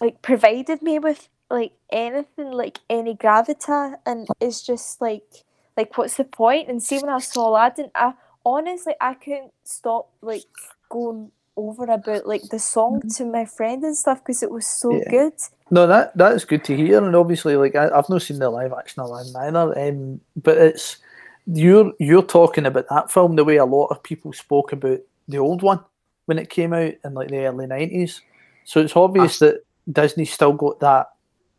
like 0.00 0.22
provided 0.22 0.82
me 0.82 0.98
with 0.98 1.28
like 1.50 1.72
anything 1.90 2.50
like 2.50 2.80
any 2.90 3.14
gravita 3.14 3.96
and 4.06 4.28
it's 4.40 4.62
just 4.62 5.00
like 5.00 5.44
like 5.76 5.96
what's 5.96 6.16
the 6.16 6.24
point 6.24 6.68
and 6.68 6.82
see 6.82 6.98
when 6.98 7.10
I 7.10 7.18
saw 7.18 7.48
Aladdin 7.48 7.90
I 7.94 8.14
honestly, 8.44 8.94
I 9.00 9.14
couldn't 9.14 9.52
stop 9.64 10.10
like 10.22 10.44
going 10.88 11.30
over 11.56 11.84
about 11.84 12.26
like 12.26 12.42
the 12.50 12.58
song 12.58 13.02
to 13.16 13.24
my 13.24 13.44
friend 13.44 13.82
and 13.84 13.96
stuff 13.96 14.20
because 14.20 14.42
it 14.42 14.50
was 14.50 14.66
so 14.66 14.90
Mm-hmm. 14.90 14.98
Yeah. 14.98 15.10
good. 15.10 15.32
No, 15.70 15.86
that 15.86 16.16
that's 16.16 16.44
good 16.44 16.62
to 16.64 16.76
hear, 16.76 17.02
and 17.02 17.16
obviously, 17.16 17.56
like 17.56 17.74
I, 17.74 17.88
I've 17.88 18.08
not 18.10 18.22
seen 18.22 18.38
the 18.38 18.50
live 18.50 18.72
action 18.72 19.02
Aladdin 19.02 19.34
either. 19.36 19.78
Um, 19.88 20.20
but 20.36 20.58
it's 20.58 20.98
you're 21.46 21.92
you're 21.98 22.22
talking 22.22 22.66
about 22.66 22.86
that 22.90 23.10
film 23.10 23.36
the 23.36 23.44
way 23.44 23.56
a 23.56 23.64
lot 23.64 23.86
of 23.86 24.02
people 24.02 24.32
spoke 24.32 24.72
about 24.72 25.00
the 25.28 25.38
old 25.38 25.62
one 25.62 25.80
when 26.26 26.38
it 26.38 26.50
came 26.50 26.72
out 26.72 26.94
in 27.04 27.14
like 27.14 27.28
the 27.28 27.46
early 27.46 27.66
nineties. 27.66 28.20
So 28.64 28.80
it's 28.80 28.96
obvious 28.96 29.38
that 29.40 29.62
Disney 29.90 30.24
still 30.24 30.52
got 30.52 30.80
that 30.80 31.10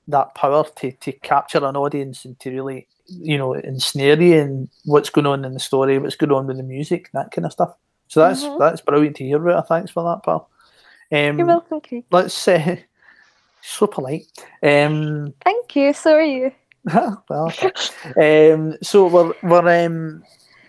that 0.08 0.36
power 0.36 0.64
to, 0.78 0.92
to 0.92 1.12
capture 1.12 1.64
an 1.66 1.76
audience 1.76 2.26
and 2.26 2.40
to 2.40 2.52
really 2.52 2.88
you 3.08 3.38
know 3.38 3.54
ensnare 3.54 4.22
you 4.22 4.36
in 4.36 4.70
what's 4.86 5.10
going 5.10 5.28
on 5.28 5.46
in 5.46 5.54
the 5.54 5.60
story, 5.60 5.98
what's 6.00 6.16
going 6.16 6.32
on 6.32 6.48
with 6.48 6.58
the 6.58 6.64
music, 6.64 7.10
that 7.14 7.32
kind 7.32 7.46
of 7.46 7.52
stuff. 7.52 7.76
So 8.08 8.22
that's 8.22 8.44
Mhm. 8.44 8.60
that's 8.60 8.82
brilliant 8.82 9.16
to 9.18 9.24
hear, 9.26 9.40
Ruta. 9.40 9.64
Thanks 9.68 9.92
for 9.92 10.04
that, 10.04 10.24
pal. 10.24 10.50
Um, 11.12 11.38
You're 11.38 11.48
welcome, 11.48 11.82
Craig. 11.82 12.06
let's 12.12 12.48
uh, 12.48 12.78
so 13.62 13.88
polite. 13.88 14.26
Um, 14.62 15.34
Thank 15.44 15.76
you. 15.76 15.94
So 15.94 16.16
are 16.16 16.22
you. 16.22 16.52
well, 17.30 17.54
um, 18.22 18.78
so 18.82 19.08
we're 19.08 19.34
we're 19.44 19.86
um, 19.86 20.24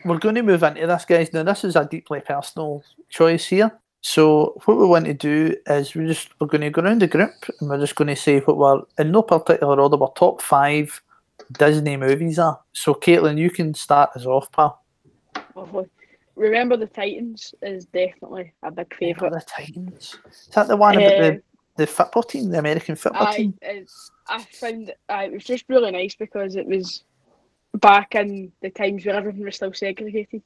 we're 0.06 0.18
going 0.18 0.36
to 0.36 0.42
move 0.42 0.62
into 0.62 0.86
this, 0.86 1.04
guys. 1.04 1.32
Now, 1.32 1.42
this 1.42 1.64
is 1.64 1.76
a 1.76 1.84
deeply 1.84 2.20
personal 2.20 2.82
choice 3.08 3.46
here. 3.46 3.78
So, 4.00 4.60
what 4.64 4.78
we 4.78 4.86
want 4.86 5.06
to 5.06 5.14
do 5.14 5.54
is 5.66 5.94
we're 5.94 6.06
just 6.06 6.28
we're 6.40 6.46
going 6.46 6.60
to 6.60 6.70
go 6.70 6.82
around 6.82 7.02
the 7.02 7.08
group 7.08 7.32
and 7.60 7.68
we're 7.68 7.80
just 7.80 7.96
going 7.96 8.08
to 8.08 8.16
say 8.16 8.38
what 8.40 8.56
we're 8.56 8.82
in 8.98 9.10
no 9.10 9.22
particular 9.22 9.80
order. 9.80 10.00
Our 10.00 10.12
top 10.14 10.40
five 10.40 11.02
Disney 11.58 11.96
movies 11.96 12.38
are. 12.38 12.60
So, 12.72 12.94
Caitlin, 12.94 13.38
you 13.38 13.50
can 13.50 13.74
start 13.74 14.10
us 14.14 14.24
off, 14.24 14.50
pal. 14.52 14.82
Lovely. 15.54 15.86
Remember 16.36 16.76
the 16.76 16.86
Titans 16.86 17.54
is 17.62 17.86
definitely 17.86 18.52
a 18.62 18.70
big 18.70 18.94
favourite. 18.94 19.32
the 19.32 19.40
Titans. 19.40 20.18
Is 20.30 20.48
that 20.54 20.68
the 20.68 20.76
one 20.76 20.96
about 20.96 21.18
the 21.18 21.42
the 21.76 21.86
football 21.86 22.22
team, 22.22 22.50
the 22.50 22.58
American 22.58 22.94
football 22.94 23.26
I, 23.26 23.36
team? 23.36 23.54
I 24.28 24.42
found 24.52 24.92
uh, 25.08 25.22
it 25.24 25.32
was 25.32 25.44
just 25.44 25.64
really 25.68 25.90
nice 25.90 26.14
because 26.14 26.56
it 26.56 26.66
was 26.66 27.04
back 27.76 28.14
in 28.14 28.52
the 28.62 28.70
times 28.70 29.04
where 29.04 29.14
everything 29.16 29.44
was 29.44 29.56
still 29.56 29.72
segregated. 29.72 30.42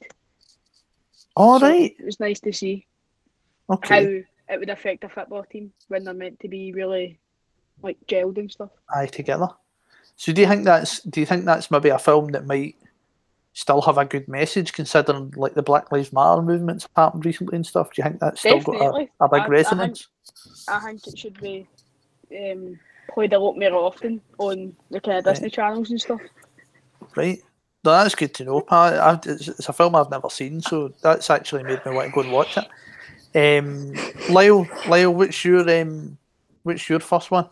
All 1.37 1.59
So 1.59 1.67
right. 1.67 1.95
It 1.99 2.05
was 2.05 2.21
nice 2.21 2.41
to 2.41 2.53
see 2.53 2.87
Okay. 3.69 4.05
how 4.05 4.55
it 4.55 4.59
would 4.59 4.71
affect 4.71 5.05
a 5.05 5.09
football 5.09 5.45
team 5.45 5.73
when 5.89 6.05
they're 6.05 6.15
meant 6.15 6.41
to 6.41 6.49
be 6.49 6.73
really 6.73 7.19
like 7.83 7.99
gelled 8.07 8.39
and 8.39 8.51
stuff. 8.51 8.71
Aye, 8.95 9.07
together. 9.07 9.49
So 10.17 10.33
do 10.33 10.43
you 10.43 10.49
think 10.49 10.65
that's 10.65 11.01
do 11.03 11.21
you 11.21 11.27
think 11.27 11.45
that's 11.45 11.71
maybe 11.71 11.89
a 11.89 11.99
film 11.99 12.29
that 12.33 12.47
might 12.47 12.77
still 13.53 13.81
have 13.83 13.99
a 13.99 14.05
good 14.05 14.29
message 14.29 14.73
considering 14.73 15.33
like 15.37 15.55
the 15.55 15.63
Black 15.63 15.91
Lives 15.93 16.13
Matter 16.13 16.43
movement's 16.43 16.87
happened 16.97 17.25
recently 17.25 17.57
and 17.57 17.67
stuff? 17.67 17.91
Do 17.95 18.03
you 18.03 18.05
think 18.09 18.21
that's 18.21 18.41
still 18.41 18.59
Definitely. 18.59 19.11
got 19.19 19.31
a, 19.31 19.37
a 19.37 19.41
big 19.41 19.43
I- 19.43 19.47
I 19.47 19.49
resonance? 19.49 20.09
I 20.69 20.81
think 20.81 21.07
it 21.07 21.19
should 21.19 21.41
be 21.41 21.67
um, 22.37 22.79
played 23.09 23.33
a 23.33 23.39
lot 23.39 23.57
more 23.57 23.73
often 23.75 24.21
on 24.39 24.77
the 24.91 25.01
kind 25.01 25.19
of 25.19 25.27
Right. 25.27 25.35
Disney 25.35 25.51
channels 25.51 25.91
and 25.91 26.01
stuff. 26.01 26.21
Right. 27.17 27.41
No, 27.83 27.93
that's 27.93 28.15
good 28.15 28.35
to 28.35 28.45
know, 28.45 28.61
Pat. 28.61 28.99
I, 28.99 29.31
it's, 29.31 29.49
it's 29.49 29.69
a 29.69 29.73
film 29.73 29.95
I've 29.95 30.11
never 30.11 30.29
seen, 30.29 30.61
so 30.61 30.93
that's 31.03 31.31
actually 31.31 31.63
made 31.65 31.85
me 31.85 31.93
want 31.93 32.09
to 32.09 32.15
go 32.15 32.21
and 32.21 32.33
watch 32.33 32.59
it. 32.59 32.67
Um, 33.35 33.95
Lyle, 34.29 34.67
Lyle, 34.87 35.15
what's 35.15 35.45
your 35.45 35.69
um, 35.81 36.19
what's 36.63 36.89
your 36.89 37.01
first 37.01 37.31
one? 37.31 37.49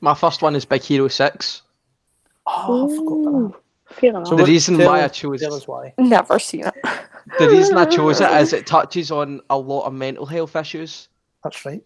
My 0.00 0.14
first 0.14 0.42
one 0.42 0.56
is 0.56 0.64
Big 0.64 0.82
Hero 0.82 1.08
Six. 1.08 1.62
Oh, 2.46 2.86
I 2.86 2.96
forgot 2.96 3.28
about 3.28 3.34
Ooh, 3.34 3.56
fair 3.90 4.10
enough. 4.10 4.26
So 4.26 4.36
the 4.36 4.44
reason 4.44 4.76
tell- 4.76 4.90
why 4.90 5.04
I 5.04 5.08
chose 5.08 5.40
Tell 5.40 5.54
us 5.54 5.66
why. 5.66 5.94
Never 5.96 6.38
seen 6.38 6.66
it. 6.66 6.74
the 7.38 7.48
reason 7.48 7.78
I 7.78 7.86
chose 7.86 8.20
it 8.20 8.30
is 8.30 8.52
it 8.52 8.66
touches 8.66 9.10
on 9.10 9.40
a 9.48 9.56
lot 9.56 9.86
of 9.86 9.94
mental 9.94 10.26
health 10.26 10.54
issues. 10.56 11.08
That's 11.44 11.64
right. 11.64 11.82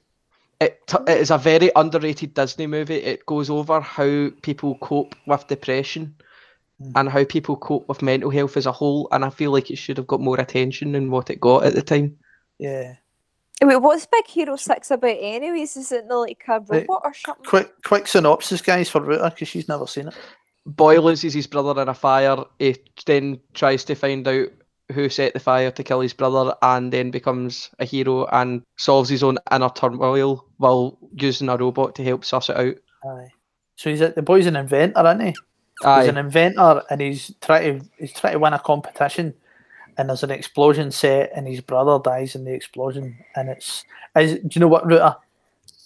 It, 0.61 0.80
t- 0.87 0.96
it 1.06 1.18
is 1.18 1.30
a 1.30 1.37
very 1.37 1.70
underrated 1.76 2.32
Disney 2.32 2.66
movie. 2.66 2.96
It 2.96 3.26
goes 3.26 3.50
over 3.50 3.80
how 3.80 4.30
people 4.40 4.78
cope 4.78 5.14
with 5.26 5.46
depression 5.46 6.14
Mm. 6.83 6.92
and 6.95 7.09
how 7.09 7.25
people 7.25 7.56
cope 7.56 7.88
with 7.88 8.02
mental 8.02 8.28
health 8.28 8.56
as 8.59 8.66
a 8.66 8.73
whole. 8.73 9.09
And 9.11 9.25
I 9.25 9.30
feel 9.30 9.50
like 9.50 9.71
it 9.71 9.76
should 9.76 9.97
have 9.97 10.06
got 10.06 10.21
more 10.21 10.38
attention 10.38 10.92
than 10.92 11.11
what 11.11 11.30
it 11.30 11.40
got 11.40 11.64
at 11.64 11.75
the 11.75 11.80
time. 11.80 12.18
Yeah. 12.59 12.97
Wait, 13.62 13.76
what's 13.76 14.04
Big 14.04 14.26
Hero 14.26 14.56
Six 14.56 14.90
about? 14.90 15.16
Anyways, 15.18 15.75
is 15.78 15.90
it 15.90 16.06
not 16.06 16.18
like 16.21 16.45
a 16.49 16.61
Right. 16.61 16.87
robot 16.87 17.00
or 17.04 17.14
something? 17.14 17.45
Quick, 17.47 17.73
quick 17.83 18.06
synopsis, 18.06 18.61
guys, 18.61 18.90
for 18.90 19.00
Ruta 19.00 19.30
because 19.30 19.49
she's 19.49 19.68
never 19.68 19.87
seen 19.87 20.09
it. 20.09 20.14
Boy 20.66 21.00
loses 21.00 21.33
his 21.33 21.47
brother 21.47 21.80
in 21.80 21.88
a 21.88 21.95
fire. 21.95 22.45
He 22.59 22.76
then 23.06 23.40
tries 23.54 23.83
to 23.85 23.95
find 23.95 24.28
out 24.28 24.49
who 24.92 25.09
set 25.09 25.33
the 25.33 25.40
fire 25.40 25.71
to 25.71 25.83
kill 25.83 26.00
his 26.00 26.12
brother 26.12 26.54
and 26.61 26.92
then 26.92 27.11
becomes 27.11 27.71
a 27.78 27.87
hero 27.87 28.26
and 28.26 28.62
solves 28.76 29.09
his 29.09 29.23
own 29.23 29.38
inner 29.50 29.71
turmoil 29.71 30.45
while 30.59 30.99
using 31.14 31.49
a 31.49 31.56
robot 31.56 31.95
to 31.95 32.04
help 32.04 32.23
suss 32.25 32.50
it 32.50 32.56
out. 32.59 32.75
Aye. 33.09 33.33
So 33.76 33.88
he's 33.90 34.02
a, 34.02 34.11
the 34.11 34.23
boy's 34.23 34.45
an 34.47 34.56
inventor, 34.56 35.00
isn't 35.06 35.21
he? 35.26 35.35
He's 35.80 36.09
an 36.09 36.16
inventor, 36.16 36.83
and 36.90 37.00
he's 37.00 37.33
trying 37.40 37.80
to 37.80 37.87
he's 37.99 38.12
trying 38.12 38.33
to 38.35 38.38
win 38.38 38.52
a 38.54 38.59
competition, 38.59 39.35
and 39.99 40.09
there's 40.09 40.23
an 40.23 40.30
explosion 40.30 40.90
set, 40.90 41.33
and 41.35 41.47
his 41.47 41.61
brother 41.61 41.99
dies 42.02 42.35
in 42.35 42.45
the 42.45 42.52
explosion, 42.54 43.16
and 43.35 43.49
it's 43.50 43.85
is 44.16 44.35
do 44.35 44.49
you 44.52 44.61
know 44.61 44.68
what 44.68 44.87
Ruta? 44.87 45.18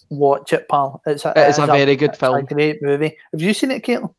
Watch 0.09 0.53
it, 0.53 0.69
pal. 0.69 1.01
It's 1.07 1.25
a, 1.25 1.33
It 1.37 1.49
is 1.51 1.59
a 1.59 1.67
very 1.67 1.95
good 1.97 2.11
it's 2.11 2.19
film. 2.19 2.37
A 2.37 2.43
great 2.43 2.83
movie. 2.83 3.17
Have 3.33 3.41
you 3.41 3.55
seen 3.55 3.71
it, 3.71 3.85
Caitlin? 3.85 4.13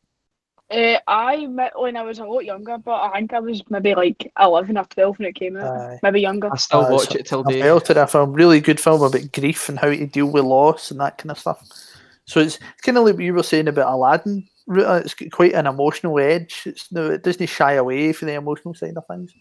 Uh, 0.70 0.98
I 1.06 1.44
met 1.46 1.78
when 1.78 1.98
I 1.98 2.02
was 2.02 2.18
a 2.18 2.24
lot 2.24 2.46
younger, 2.46 2.78
but 2.78 2.94
I 2.94 3.12
think 3.18 3.34
I 3.34 3.40
was 3.40 3.62
maybe 3.68 3.94
like 3.94 4.32
11 4.40 4.78
or 4.78 4.84
12 4.86 5.18
when 5.18 5.28
it 5.28 5.34
came 5.34 5.58
out. 5.58 5.66
Aye. 5.76 6.00
Maybe 6.02 6.22
younger. 6.22 6.50
I 6.50 6.56
still 6.56 6.80
Uh, 6.86 6.92
watch 6.92 7.04
it's 7.06 7.14
it 7.16 7.26
till 7.26 7.40
a 7.40 7.52
date. 7.52 7.62
belter 7.62 7.90
of 7.90 7.96
a 7.98 8.06
film. 8.06 8.32
Really 8.32 8.60
good 8.60 8.80
film 8.80 9.02
about 9.02 9.32
grief 9.32 9.68
and 9.68 9.78
how 9.78 9.88
to 9.90 10.06
deal 10.06 10.26
with 10.26 10.44
loss 10.44 10.90
and 10.90 10.98
that 11.00 11.18
kind 11.18 11.30
of 11.30 11.38
stuff. 11.38 11.62
So 12.24 12.40
it's, 12.40 12.56
it's 12.56 12.80
kind 12.82 12.96
of 12.96 13.04
like 13.04 13.16
what 13.16 13.24
you 13.24 13.34
were 13.34 13.42
saying 13.42 13.68
about 13.68 13.92
Aladdin. 13.92 14.48
Ruta. 14.66 14.96
It's 14.96 15.14
got 15.14 15.30
quite 15.30 15.54
an 15.54 15.66
emotional 15.66 16.18
edge. 16.18 16.62
It's 16.66 16.90
no, 16.92 17.10
it 17.10 17.22
doesn't 17.22 17.46
shy 17.48 17.74
away 17.74 18.12
from 18.12 18.28
the 18.28 18.34
emotional 18.34 18.74
side 18.74 18.96
of 18.96 19.06
things, 19.06 19.32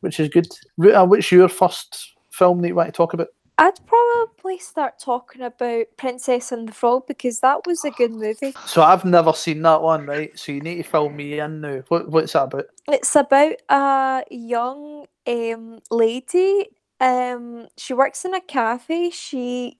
which 0.00 0.20
is 0.20 0.28
good. 0.28 0.46
Ruta, 0.76 1.04
what's 1.04 1.30
your 1.30 1.48
first 1.48 2.14
film 2.30 2.62
that 2.62 2.68
you 2.68 2.74
want 2.74 2.88
to 2.88 2.92
talk 2.92 3.14
about? 3.14 3.28
I'd 3.56 3.78
probably 3.86 4.58
start 4.58 4.98
talking 4.98 5.42
about 5.42 5.86
Princess 5.96 6.50
and 6.50 6.68
the 6.68 6.72
Frog 6.72 7.06
because 7.06 7.38
that 7.40 7.60
was 7.66 7.84
a 7.84 7.90
good 7.92 8.10
movie. 8.10 8.52
So 8.66 8.82
I've 8.82 9.04
never 9.04 9.32
seen 9.32 9.62
that 9.62 9.80
one, 9.80 10.06
right? 10.06 10.36
So 10.36 10.50
you 10.50 10.60
need 10.60 10.76
to 10.76 10.82
fill 10.82 11.08
me 11.08 11.38
in 11.38 11.60
now. 11.60 11.82
What, 11.86 12.10
what's 12.10 12.32
that 12.32 12.44
about? 12.44 12.64
It's 12.88 13.14
about 13.14 13.54
a 13.68 14.24
young 14.28 15.06
um, 15.26 15.78
lady. 15.90 16.66
Um, 16.98 17.68
she 17.76 17.94
works 17.94 18.24
in 18.24 18.34
a 18.34 18.40
cafe. 18.40 19.10
She 19.10 19.78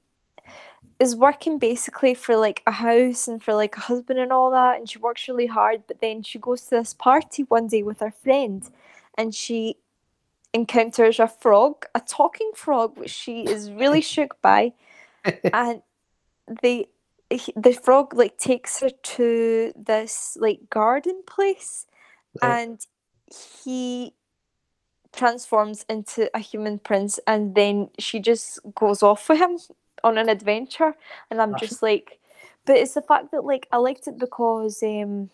is 1.04 1.14
working 1.14 1.58
basically 1.58 2.14
for 2.14 2.34
like 2.34 2.62
a 2.66 2.72
house 2.72 3.28
and 3.28 3.42
for 3.42 3.54
like 3.54 3.76
a 3.76 3.80
husband 3.80 4.18
and 4.18 4.32
all 4.32 4.50
that. 4.50 4.78
And 4.78 4.88
she 4.88 4.98
works 4.98 5.28
really 5.28 5.46
hard. 5.46 5.82
But 5.86 6.00
then 6.00 6.22
she 6.22 6.38
goes 6.38 6.62
to 6.62 6.70
this 6.70 6.94
party 6.94 7.42
one 7.42 7.68
day 7.68 7.82
with 7.82 8.00
her 8.00 8.10
friend, 8.10 8.68
and 9.16 9.34
she 9.34 9.76
encounters 10.54 11.20
a 11.20 11.28
frog, 11.28 11.84
a 11.94 12.00
talking 12.00 12.52
frog, 12.54 12.96
which 12.96 13.10
she 13.10 13.42
is 13.42 13.70
really 13.70 14.00
shook 14.14 14.40
by. 14.40 14.72
and 15.52 15.82
the 16.62 16.88
the 17.56 17.72
frog 17.72 18.14
like 18.14 18.36
takes 18.38 18.80
her 18.80 18.90
to 18.90 19.72
this 19.76 20.36
like 20.40 20.70
garden 20.70 21.22
place 21.26 21.86
and 22.42 22.86
he 23.56 24.12
transforms 25.12 25.84
into 25.88 26.30
a 26.36 26.38
human 26.38 26.78
prince 26.78 27.18
and 27.26 27.54
then 27.54 27.88
she 27.98 28.20
just 28.20 28.60
goes 28.74 29.02
off 29.02 29.28
with 29.28 29.38
him 29.38 29.58
on 30.04 30.18
an 30.18 30.28
adventure 30.28 30.94
and 31.30 31.40
i'm 31.40 31.56
just 31.56 31.82
like 31.82 32.18
but 32.66 32.76
it's 32.76 32.94
the 32.94 33.02
fact 33.02 33.30
that 33.32 33.44
like 33.44 33.66
i 33.72 33.76
liked 33.76 34.06
it 34.06 34.18
because 34.18 34.82
um 34.82 35.30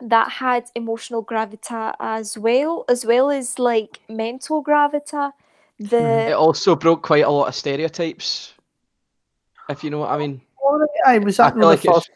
that 0.00 0.30
had 0.30 0.64
emotional 0.74 1.24
gravita 1.24 1.94
as 2.00 2.36
well 2.38 2.84
as 2.88 3.04
well 3.04 3.30
as 3.30 3.58
like 3.58 4.00
mental 4.08 4.62
gravita 4.64 5.32
the 5.78 5.96
Mhm. 5.96 6.28
It 6.28 6.32
also 6.32 6.74
broke 6.74 7.02
quite 7.02 7.24
a 7.24 7.30
lot 7.30 7.48
of 7.48 7.54
stereotypes, 7.54 8.54
if 9.68 9.84
you 9.84 9.90
know 9.90 9.98
what 10.00 10.10
I 10.10 10.18
mean. 10.18 10.40
All 10.60 10.86
right, 11.06 11.22
was 11.22 11.36
that 11.36 11.54
feel 11.54 11.60
no 11.60 11.68
like 11.68 11.82
the 11.82 11.92
first? 11.92 12.10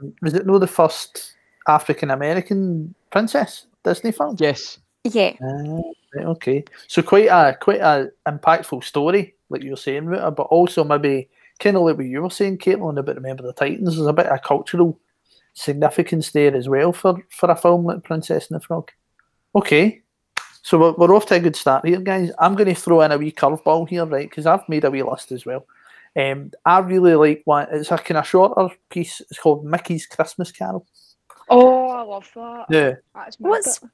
um, 0.00 0.14
was 0.20 0.34
it 0.34 0.46
no 0.46 0.58
the 0.58 0.66
first 0.66 1.34
African 1.68 2.10
American 2.10 2.94
princess 3.10 3.66
Disney 3.84 4.12
film? 4.12 4.36
Yes. 4.38 4.78
yeah 5.04 5.32
Ah, 5.40 5.80
right, 6.14 6.26
okay, 6.26 6.64
so 6.88 7.02
quite 7.02 7.28
a 7.28 7.56
quite 7.60 7.80
a 7.80 8.10
impactful 8.26 8.82
story, 8.82 9.34
like 9.54 9.62
you 9.62 9.70
were 9.70 9.76
saying, 9.76 10.06
Ruta, 10.06 10.30
but 10.30 10.44
also 10.44 10.84
maybe 10.84 11.28
kind 11.58 11.76
of 11.76 11.82
like 11.82 11.96
what 11.96 12.06
you 12.06 12.22
were 12.22 12.30
saying, 12.30 12.58
Caitlin, 12.58 12.98
about 12.98 13.16
Remember 13.16 13.42
the 13.42 13.52
Titans. 13.52 13.96
There's 13.96 14.06
a 14.06 14.12
bit 14.12 14.26
of 14.26 14.42
cultural 14.42 14.98
significance 15.54 16.32
there 16.32 16.54
as 16.54 16.68
well 16.68 16.92
for 16.92 17.16
for 17.30 17.50
a 17.50 17.56
film 17.56 17.84
like 17.84 18.04
Princess 18.04 18.50
and 18.50 18.60
the 18.60 18.64
Frog. 18.64 18.90
Okay, 19.54 20.02
so 20.62 20.78
we're, 20.78 20.92
we're 20.92 21.14
off 21.14 21.26
to 21.26 21.36
a 21.36 21.40
good 21.40 21.56
start 21.56 21.86
here, 21.86 22.00
guys. 22.00 22.30
I'm 22.38 22.54
going 22.54 22.68
to 22.68 22.74
throw 22.74 23.02
in 23.02 23.12
a 23.12 23.18
wee 23.18 23.30
curveball 23.32 23.88
here, 23.88 24.06
right? 24.06 24.28
Because 24.28 24.46
I've 24.46 24.68
made 24.68 24.84
a 24.84 24.90
wee 24.90 25.02
list 25.02 25.30
as 25.30 25.46
well. 25.46 25.66
Um, 26.16 26.52
I 26.64 26.78
really 26.78 27.14
like 27.14 27.42
one. 27.44 27.68
It's 27.70 27.90
a 27.90 27.98
kind 27.98 28.18
of 28.18 28.26
shorter 28.26 28.74
piece. 28.88 29.20
It's 29.20 29.38
called 29.38 29.64
Mickey's 29.64 30.06
Christmas 30.06 30.50
Carol. 30.50 30.86
Oh, 31.48 31.88
I 31.88 32.02
love 32.02 32.30
that. 32.34 32.66
Yeah. 32.70 32.94
That's 33.14 33.38
my 33.38 33.48
what's 33.50 33.78
bit. 33.78 33.90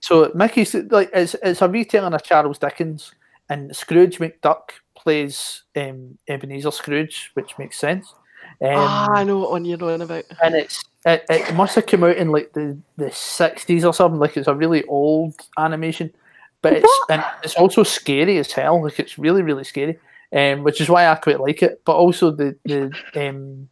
So 0.00 0.32
Mickey's 0.34 0.74
like 0.74 1.10
it's 1.12 1.34
it's 1.42 1.62
a 1.62 1.68
retelling 1.68 2.12
of 2.12 2.22
Charles 2.22 2.58
Dickens, 2.58 3.12
and 3.48 3.74
Scrooge 3.74 4.18
McDuck 4.18 4.70
plays 5.02 5.62
um, 5.76 6.18
Ebenezer 6.28 6.70
Scrooge, 6.70 7.30
which 7.34 7.58
makes 7.58 7.78
sense. 7.78 8.14
Um, 8.60 8.70
ah, 8.76 9.08
I 9.12 9.24
know 9.24 9.38
what 9.38 9.50
one 9.50 9.64
you're 9.64 9.82
on 9.84 10.02
about. 10.02 10.24
and 10.42 10.54
it's 10.54 10.84
it, 11.04 11.24
it 11.28 11.54
must 11.54 11.74
have 11.74 11.86
come 11.86 12.04
out 12.04 12.16
in 12.16 12.30
like 12.30 12.52
the 12.52 12.78
the 12.96 13.10
sixties 13.10 13.84
or 13.84 13.92
something. 13.94 14.20
Like 14.20 14.36
it's 14.36 14.48
a 14.48 14.54
really 14.54 14.84
old 14.84 15.34
animation, 15.58 16.12
but 16.60 16.74
it's 16.74 16.84
What? 16.84 17.10
and 17.10 17.24
it's 17.42 17.56
also 17.56 17.82
scary 17.82 18.38
as 18.38 18.52
hell. 18.52 18.82
Like 18.82 19.00
it's 19.00 19.18
really 19.18 19.42
really 19.42 19.64
scary, 19.64 19.98
um, 20.32 20.62
which 20.62 20.80
is 20.80 20.88
why 20.88 21.08
I 21.08 21.14
quite 21.16 21.40
like 21.40 21.62
it. 21.62 21.82
But 21.84 21.96
also 21.96 22.30
the 22.30 22.56
the 22.64 22.92
um, 23.16 23.68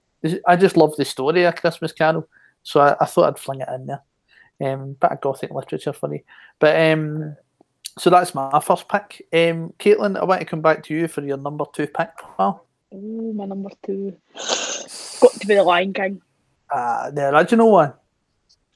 I 0.46 0.56
just 0.56 0.76
love 0.76 0.96
the 0.96 1.04
story 1.04 1.44
of 1.44 1.54
Christmas 1.56 1.92
Carol, 1.92 2.28
so 2.62 2.80
I, 2.80 2.96
I 3.00 3.06
thought 3.06 3.28
I'd 3.28 3.38
fling 3.38 3.60
it 3.60 3.68
in 3.68 3.86
there. 3.86 4.02
Um, 4.62 4.92
bit 5.00 5.12
of 5.12 5.20
gothic 5.22 5.50
literature 5.52 5.92
funny, 5.94 6.24
but 6.58 6.78
um, 6.78 7.36
so 7.98 8.10
that's 8.10 8.34
my 8.34 8.60
first 8.60 8.88
pick. 8.88 9.26
Um, 9.32 9.72
Caitlin, 9.78 10.18
I 10.18 10.24
want 10.24 10.40
to 10.40 10.46
come 10.46 10.60
back 10.60 10.82
to 10.84 10.94
you 10.94 11.08
for 11.08 11.22
your 11.22 11.36
number 11.36 11.64
two 11.72 11.86
pick. 11.86 12.10
Pal. 12.36 12.64
Oh, 12.92 13.32
my 13.32 13.44
number 13.44 13.70
two. 13.84 14.16
Got 14.34 15.32
to 15.32 15.46
be 15.46 15.54
the 15.54 15.62
Lion 15.62 15.92
King. 15.92 16.20
Uh, 16.70 17.10
the 17.10 17.28
original 17.34 17.70
one. 17.72 17.92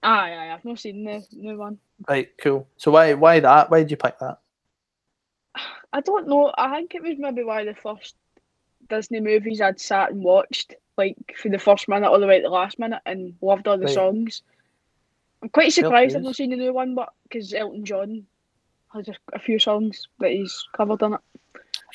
Aye, 0.03 0.33
aye, 0.33 0.53
I've 0.53 0.65
not 0.65 0.79
seen 0.79 1.05
the 1.05 1.25
new 1.33 1.57
one. 1.57 1.79
Right, 2.09 2.29
cool. 2.39 2.69
So 2.77 2.91
why 2.91 3.15
why 3.15 3.41
that? 3.41 3.71
Why 3.71 3.81
did 3.81 3.91
you 3.91 3.97
pick 3.97 4.19
that? 4.19 4.39
I 5.93 6.01
don't 6.01 6.29
know. 6.29 6.53
I 6.59 6.77
think 6.77 6.95
it 6.95 7.03
was 7.03 7.17
maybe 7.19 7.45
one 7.45 7.67
of 7.67 7.75
the 7.75 7.81
first 7.81 8.17
Disney 8.89 9.21
movies 9.21 9.61
I'd 9.61 9.81
sat 9.81 10.11
and 10.11 10.23
watched, 10.23 10.75
like 10.99 11.17
from 11.37 11.53
the 11.53 11.59
first 11.59 11.89
minute 11.89 12.09
all 12.11 12.21
the 12.21 12.27
way 12.27 12.39
to 12.39 12.43
the 12.43 12.49
last 12.51 12.79
minute, 12.79 13.01
and 13.07 13.35
loved 13.41 13.69
all 13.69 13.79
the 13.79 13.87
Right. 13.87 13.95
songs. 13.95 14.43
I'm 15.43 15.49
quite 15.51 15.73
surprised 15.73 16.17
I've 16.17 16.23
not 16.23 16.37
seen 16.37 16.51
the 16.51 16.57
new 16.57 16.73
one, 16.73 16.95
but 16.95 17.11
because 17.23 17.55
Elton 17.55 17.85
John 17.85 18.27
has 18.95 19.09
a, 19.09 19.15
a 19.33 19.39
few 19.39 19.59
songs 19.59 20.09
that 20.21 20.31
he's 20.31 20.67
covered 20.77 21.03
on 21.03 21.15
it. 21.15 21.21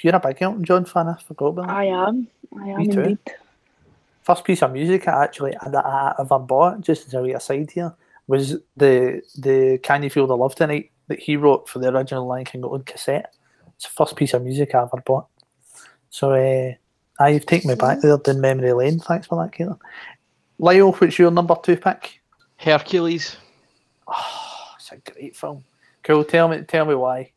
You're 0.02 0.16
a 0.16 0.20
big 0.20 0.42
Elton 0.42 0.64
John 0.64 0.86
fan, 0.86 1.08
I 1.08 1.16
forgot 1.22 1.48
about 1.48 1.68
that. 1.68 1.76
I 1.76 1.86
am. 1.86 2.28
I 2.58 2.70
am 2.70 2.78
Me 2.78 2.88
too. 2.88 3.02
indeed. 3.02 3.18
First 4.22 4.44
piece 4.46 4.62
of 4.62 4.72
music 4.72 5.08
I 5.08 5.24
actually 5.24 5.56
that 5.66 5.86
I 5.86 6.16
ever 6.20 6.40
bought, 6.40 6.82
just 6.82 7.08
as 7.08 7.14
a 7.14 7.22
wee 7.22 7.34
aside 7.34 7.72
here, 7.72 7.94
was 8.28 8.58
the 8.78 9.22
the 9.38 9.80
Can 9.84 10.04
You 10.04 10.10
Feel 10.10 10.28
the 10.28 10.38
Love 10.38 10.56
Tonight 10.56 10.92
that 11.08 11.20
he 11.20 11.36
wrote 11.36 11.68
for 11.68 11.80
the 11.80 11.90
original 11.90 12.28
Lion 12.28 12.46
King 12.46 12.64
on 12.64 12.84
cassette. 12.84 13.34
It's 13.76 13.86
the 13.86 13.92
first 13.92 14.16
piece 14.16 14.34
of 14.34 14.44
music 14.44 14.74
I 14.76 14.84
ever 14.84 15.02
bought. 15.06 15.28
So 16.10 16.32
uh, 16.32 16.74
ah, 17.20 17.28
you've 17.28 17.46
taken 17.46 17.70
me 17.70 17.76
back 17.76 18.02
there 18.02 18.18
down 18.18 18.40
memory 18.40 18.72
lane. 18.74 19.00
Thanks 19.00 19.28
for 19.28 19.44
that, 19.44 19.52
Caitlin. 19.52 19.80
Lyle, 20.60 20.92
what's 20.94 21.18
your 21.18 21.32
number 21.32 21.56
two 21.62 21.78
pick? 21.78 22.22
Hercules. 22.58 23.38
Oh, 24.08 24.74
it's 24.76 24.92
a 24.92 24.98
great 25.12 25.36
film. 25.36 25.64
Cool. 26.04 26.24
Tell 26.24 26.48
me, 26.48 26.62
tell 26.64 26.86
me 26.86 26.96
why. 26.96 27.32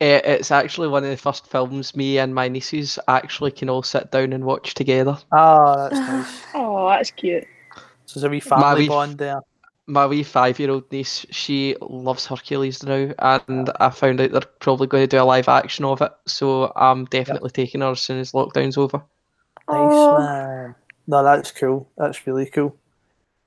Eh, 0.00 0.20
it's 0.24 0.50
actually 0.52 0.88
one 0.88 1.02
of 1.04 1.10
the 1.10 1.16
first 1.16 1.48
films 1.48 1.96
me 1.96 2.18
and 2.18 2.32
my 2.34 2.46
nieces 2.48 2.98
actually 3.08 3.50
can 3.50 3.68
all 3.68 3.82
sit 3.82 4.10
down 4.12 4.32
and 4.32 4.44
watch 4.44 4.74
together. 4.74 5.18
Ah, 5.32 5.88
that's 5.88 5.98
nice. 5.98 6.42
Oh, 6.54 6.88
that's 6.88 7.10
cute. 7.10 7.44
So 8.06 8.20
there's 8.20 8.24
a 8.24 8.28
wee 8.30 8.40
family 8.40 8.82
wee- 8.82 8.88
bond 8.88 9.18
there. 9.18 9.40
My 9.90 10.06
wee 10.06 10.22
five-year-old 10.22 10.92
niece, 10.92 11.24
she 11.30 11.74
loves 11.80 12.26
Hercules 12.26 12.82
now, 12.82 13.10
and 13.18 13.70
I 13.80 13.88
found 13.88 14.20
out 14.20 14.32
they're 14.32 14.42
probably 14.60 14.86
going 14.86 15.02
to 15.02 15.06
do 15.16 15.22
a 15.22 15.24
live 15.24 15.48
action 15.48 15.86
of 15.86 16.02
it. 16.02 16.12
So 16.26 16.70
I'm 16.76 17.06
definitely 17.06 17.50
taking 17.50 17.80
her 17.80 17.88
as 17.92 18.00
soon 18.02 18.20
as 18.20 18.32
lockdown's 18.32 18.76
over. 18.76 18.98
Nice 18.98 19.04
Oh. 19.68 20.18
man. 20.18 20.74
No, 21.06 21.24
that's 21.24 21.50
cool. 21.52 21.88
That's 21.96 22.26
really 22.26 22.44
cool. 22.46 22.76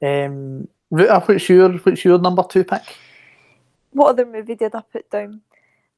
Um, 0.01 0.67
Ruta, 0.89 1.19
what's 1.25 1.47
your 1.47 1.69
what's 1.73 2.03
your 2.03 2.17
number 2.17 2.43
two 2.49 2.63
pick? 2.63 2.97
What 3.91 4.09
other 4.09 4.25
movie 4.25 4.55
did 4.55 4.75
I 4.75 4.81
put 4.81 5.09
down? 5.09 5.41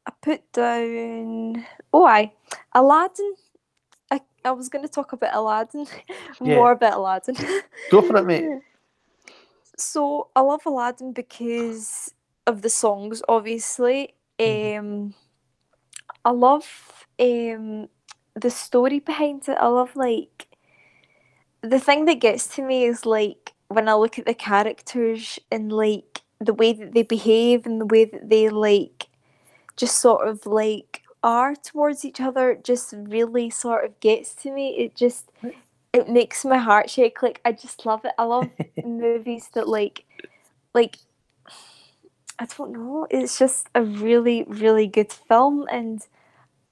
I 0.05 0.11
put 0.21 0.51
down. 0.51 1.65
Oh, 1.93 2.05
I 2.05 2.33
Aladdin. 2.73 3.33
I, 4.11 4.21
I 4.43 4.51
was 4.51 4.69
going 4.69 4.85
to 4.85 4.91
talk 4.91 5.13
about 5.13 5.33
Aladdin, 5.35 5.85
Yeah. 6.41 6.55
more 6.55 6.71
about 6.71 6.93
Aladdin. 6.97 7.35
Go 7.89 8.01
for 8.01 8.17
it, 8.17 8.25
mate. 8.25 8.61
So 9.75 10.27
I 10.35 10.41
love 10.41 10.61
Aladdin 10.67 11.13
because 11.13 12.13
of 12.45 12.61
the 12.61 12.69
songs, 12.69 13.23
obviously. 13.27 14.13
Mhm. 14.39 14.79
Um, 14.79 15.13
I 16.25 16.31
love 16.31 17.07
um 17.19 17.89
the 18.35 18.49
story 18.49 18.99
behind 18.99 19.47
it. 19.47 19.57
I 19.59 19.67
love 19.67 19.95
like 19.95 20.47
the 21.61 21.79
thing 21.79 22.05
that 22.05 22.19
gets 22.19 22.47
to 22.55 22.61
me 22.61 22.83
is 22.85 23.05
like 23.05 23.53
when 23.67 23.87
I 23.89 23.93
look 23.95 24.19
at 24.19 24.25
the 24.25 24.33
characters 24.33 25.39
and 25.51 25.71
like 25.71 26.21
the 26.45 26.53
way 26.53 26.73
that 26.73 26.93
they 26.93 27.03
behave 27.03 27.65
and 27.65 27.79
the 27.79 27.85
way 27.85 28.05
that 28.05 28.29
they 28.29 28.49
like 28.49 29.07
just 29.75 29.99
sort 29.99 30.27
of 30.27 30.45
like 30.45 31.01
are 31.23 31.55
towards 31.55 32.03
each 32.03 32.19
other 32.19 32.55
just 32.55 32.93
really 32.95 33.49
sort 33.49 33.85
of 33.85 33.99
gets 33.99 34.35
to 34.35 34.51
me. 34.51 34.75
It 34.77 34.95
just 34.95 35.31
it 35.93 36.09
makes 36.09 36.43
my 36.43 36.57
heart 36.57 36.89
shake. 36.89 37.23
Like 37.23 37.39
I 37.45 37.51
just 37.51 37.85
love 37.85 38.03
it. 38.05 38.11
I 38.17 38.23
love 38.23 38.49
movies 38.83 39.49
that 39.53 39.67
like 39.67 40.05
like 40.73 40.97
I 42.39 42.45
don't 42.45 42.73
know. 42.73 43.07
It's 43.09 43.37
just 43.37 43.67
a 43.75 43.83
really, 43.83 44.43
really 44.43 44.87
good 44.87 45.11
film 45.13 45.67
and 45.71 46.05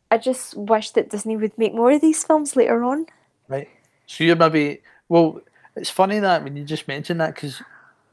I 0.09 0.17
just 0.17 0.57
wish 0.57 0.91
that 0.91 1.09
Disney 1.09 1.37
would 1.37 1.57
make 1.57 1.73
more 1.73 1.91
of 1.91 2.01
these 2.01 2.23
films 2.23 2.57
later 2.57 2.83
on. 2.83 3.05
Right. 3.47 3.69
So 4.07 4.23
you're 4.23 4.35
maybe 4.35 4.81
well. 5.07 5.41
It's 5.77 5.89
funny 5.89 6.19
that 6.19 6.43
when 6.43 6.57
you 6.57 6.65
just 6.65 6.89
mentioned 6.89 7.21
that 7.21 7.33
because 7.33 7.61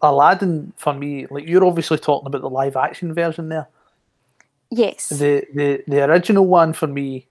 Aladdin 0.02 0.72
for 0.76 0.92
me, 0.94 1.26
like 1.30 1.46
you're 1.46 1.64
obviously 1.64 1.98
talking 1.98 2.26
about 2.26 2.42
the 2.42 2.50
live 2.50 2.76
action 2.76 3.12
version 3.14 3.48
there. 3.48 3.68
Yes. 4.70 5.08
The 5.08 5.46
the 5.54 5.82
the 5.86 6.04
original 6.04 6.46
one 6.46 6.72
for 6.72 6.86
me 6.86 7.26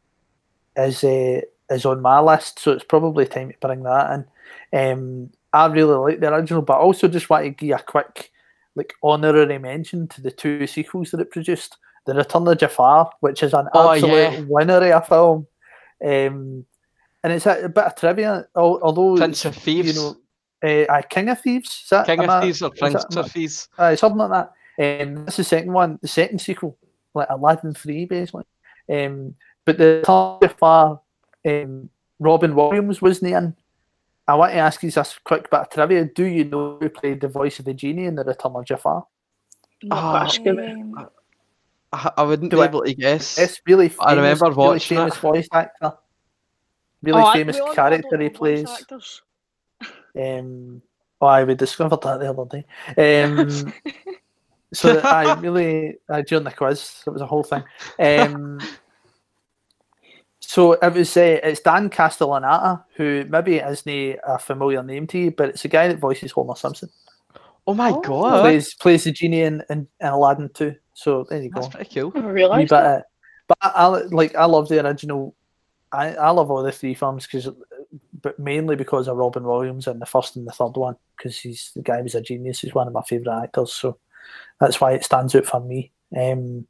is 0.76 1.04
uh, 1.04 1.42
is 1.70 1.86
on 1.86 2.02
my 2.02 2.20
list, 2.20 2.60
so 2.60 2.72
it's 2.72 2.84
probably 2.84 3.26
time 3.26 3.52
to 3.52 3.58
bring 3.60 3.84
that 3.84 4.26
in. 4.72 4.92
Um, 4.92 5.30
I 5.54 5.68
really 5.68 5.94
like 5.96 6.20
the 6.20 6.34
original, 6.34 6.62
but 6.62 6.74
I 6.74 6.80
also 6.80 7.08
just 7.08 7.30
want 7.30 7.46
to 7.46 7.50
give 7.52 7.80
a 7.80 7.84
quick 7.84 8.32
like 8.76 8.94
honorary 9.02 9.58
mention 9.58 10.08
to 10.10 10.22
the 10.22 10.32
two 10.32 10.68
sequels 10.68 11.12
that 11.12 11.20
it 11.22 11.32
produced. 11.32 11.78
The 12.06 12.14
Return 12.14 12.48
of 12.48 12.58
Jafar, 12.58 13.12
which 13.20 13.44
is 13.44 13.54
an 13.54 13.68
Oh, 13.74 13.92
absolute 13.92 14.12
yeah. 14.14 14.40
winner 14.48 14.78
of 14.94 15.04
a 15.04 15.06
film. 15.06 15.48
Um, 16.02 16.66
and 17.24 17.34
it's 17.34 17.46
a, 17.46 17.66
a 17.66 17.70
bit 17.70 17.84
of 17.84 17.96
trivia, 17.96 18.48
although 18.56 19.18
Prince 19.18 19.44
of 19.46 19.56
Thieves. 19.56 19.90
you 19.90 20.02
know, 20.02 20.16
uh, 20.64 20.86
aye, 20.92 21.04
King 21.10 21.30
of 21.30 21.42
Thieves. 21.42 21.82
Is 21.84 21.90
that, 21.90 22.06
King 22.06 22.20
of 22.24 22.30
I- 22.30 22.42
Thieves 22.42 22.62
or 22.62 22.72
Prince 22.72 23.06
that- 23.06 23.18
of 23.18 23.32
Thieves. 23.32 23.70
Aye, 23.78 23.96
something 23.96 24.18
like 24.18 24.30
that. 24.32 24.54
Um, 25.04 25.26
that's 25.26 25.38
the 25.38 25.44
second 25.44 25.74
one, 25.74 25.98
the 26.02 26.08
second 26.08 26.40
sequel, 26.40 26.78
like 27.14 27.28
Aladdin 27.30 27.74
Three, 27.74 28.06
basically. 28.06 28.44
Um, 28.92 29.36
but 29.66 29.78
the 29.78 30.04
third 30.06 30.52
far, 30.58 31.02
um, 31.48 31.90
Robin 32.20 32.56
Williams 32.56 33.02
wasn't 33.02 33.32
in. 33.34 33.56
I 34.28 34.36
want 34.36 34.52
to 34.54 34.58
ask 34.60 34.84
you 34.84 34.92
this 34.92 35.20
quick 35.24 35.50
bit 35.50 35.60
of 35.62 35.70
trivia. 35.70 36.06
Do 36.06 36.26
you 36.26 36.44
know 36.44 36.78
who 36.80 36.90
played 36.90 37.22
the 37.22 37.28
voice 37.28 37.60
of 37.60 37.66
the 37.66 37.74
genie 37.74 38.06
in 38.06 38.16
the 38.16 38.24
Return 38.24 38.54
of 38.56 38.66
Jafar? 38.66 39.06
Not 39.84 39.98
Oh. 39.98 40.12
got 40.14 40.28
a 40.28 40.30
scoop. 40.30 41.12
I, 41.94 42.12
I 42.18 42.24
wouldn't 42.24 42.52
Do 42.52 42.58
be 42.58 42.64
I- 42.64 42.66
able 42.66 42.84
to 42.84 42.94
guess. 42.94 43.38
It's 43.38 43.62
really 43.66 43.90
famous, 43.90 44.06
I 44.06 44.14
remember 44.16 44.52
really 44.52 44.80
famous 44.80 45.16
it. 45.16 45.20
voice 45.22 45.48
actor. 45.54 45.94
Really 47.02 47.22
Oh, 47.22 47.32
famous 47.32 47.56
we 47.56 47.62
all 47.62 47.68
know 47.70 47.74
character 47.74 48.18
he 48.22 48.30
plays. 48.30 48.70
actors. 48.70 49.22
Um, 50.20 50.82
oh, 51.22 51.28
I 51.28 51.44
we 51.44 51.56
discovered 51.56 52.02
that 52.02 52.20
the 52.20 52.30
other 52.30 52.46
day. 52.96 53.24
Um, 53.24 53.74
so 54.74 55.00
I 55.04 55.34
really 55.40 55.98
uh, 56.10 56.22
during 56.22 56.44
the 56.44 56.52
quiz, 56.52 57.04
it 57.06 57.10
was 57.10 57.22
a 57.22 57.26
whole 57.28 57.44
thing. 57.44 57.64
Um, 58.00 58.60
so 60.40 60.74
it 60.74 60.94
was 60.94 61.16
uh, 61.18 61.40
it's 61.44 61.60
Dan 61.62 61.90
Castellaneta 61.90 62.84
who 62.96 63.26
maybe 63.30 63.58
isn't 63.58 64.20
a 64.26 64.40
familiar 64.40 64.84
name 64.84 65.08
to 65.08 65.18
you, 65.18 65.32
but 65.32 65.50
it's 65.50 65.66
a 65.66 65.68
guy 65.68 65.88
that 65.88 66.00
voices 66.00 66.32
Homer 66.32 66.56
Simpson. 66.56 66.90
oh 67.68 67.74
my 67.74 67.92
Oh. 67.92 68.02
god, 68.02 68.42
plays 68.42 68.74
plays 68.76 69.04
the 69.04 69.12
genie 69.12 69.42
in, 69.42 69.62
in, 69.70 69.88
in 70.00 70.08
Aladdin 70.08 70.50
too. 70.54 70.76
So 70.94 71.26
there 71.30 71.42
you 71.42 71.50
go. 71.50 71.62
that's 71.62 71.74
pretty 71.76 71.94
cool. 72.00 72.12
I 72.16 72.20
never 72.20 72.34
realised 72.34 72.70
bit 72.70 72.76
that. 72.82 73.06
but 73.48 73.58
I, 73.62 73.70
I 73.76 73.88
like 73.88 74.36
I 74.36 74.46
love 74.46 74.70
the 74.70 74.86
original. 74.86 75.36
I, 75.92 76.16
I 76.16 76.30
love 76.32 76.52
all 76.52 76.64
the 76.64 76.72
three 76.72 76.94
films 76.94 77.26
because, 77.26 77.48
but 78.28 78.38
mainly 78.38 78.76
because 78.76 79.08
of 79.08 79.16
Robin 79.16 79.46
Williams 79.46 79.88
and 79.88 80.02
the 80.02 80.06
first 80.06 80.36
and 80.36 80.46
the 80.46 80.52
third 80.52 80.76
one 80.76 80.98
because 81.16 81.40
he's 81.40 81.72
the 81.78 81.82
guy 81.82 82.02
was 82.02 82.14
a 82.14 82.20
genius. 82.20 82.60
He's 82.60 82.76
one 82.76 82.86
of 82.86 82.92
my 82.92 83.02
favourite 83.04 83.44
actors, 83.44 83.72
so 83.72 84.00
that's 84.60 84.82
why 84.82 84.92
it 84.92 85.06
stands 85.06 85.34
out 85.34 85.46
for 85.46 85.62
me. 85.62 85.94
Um, 86.14 86.68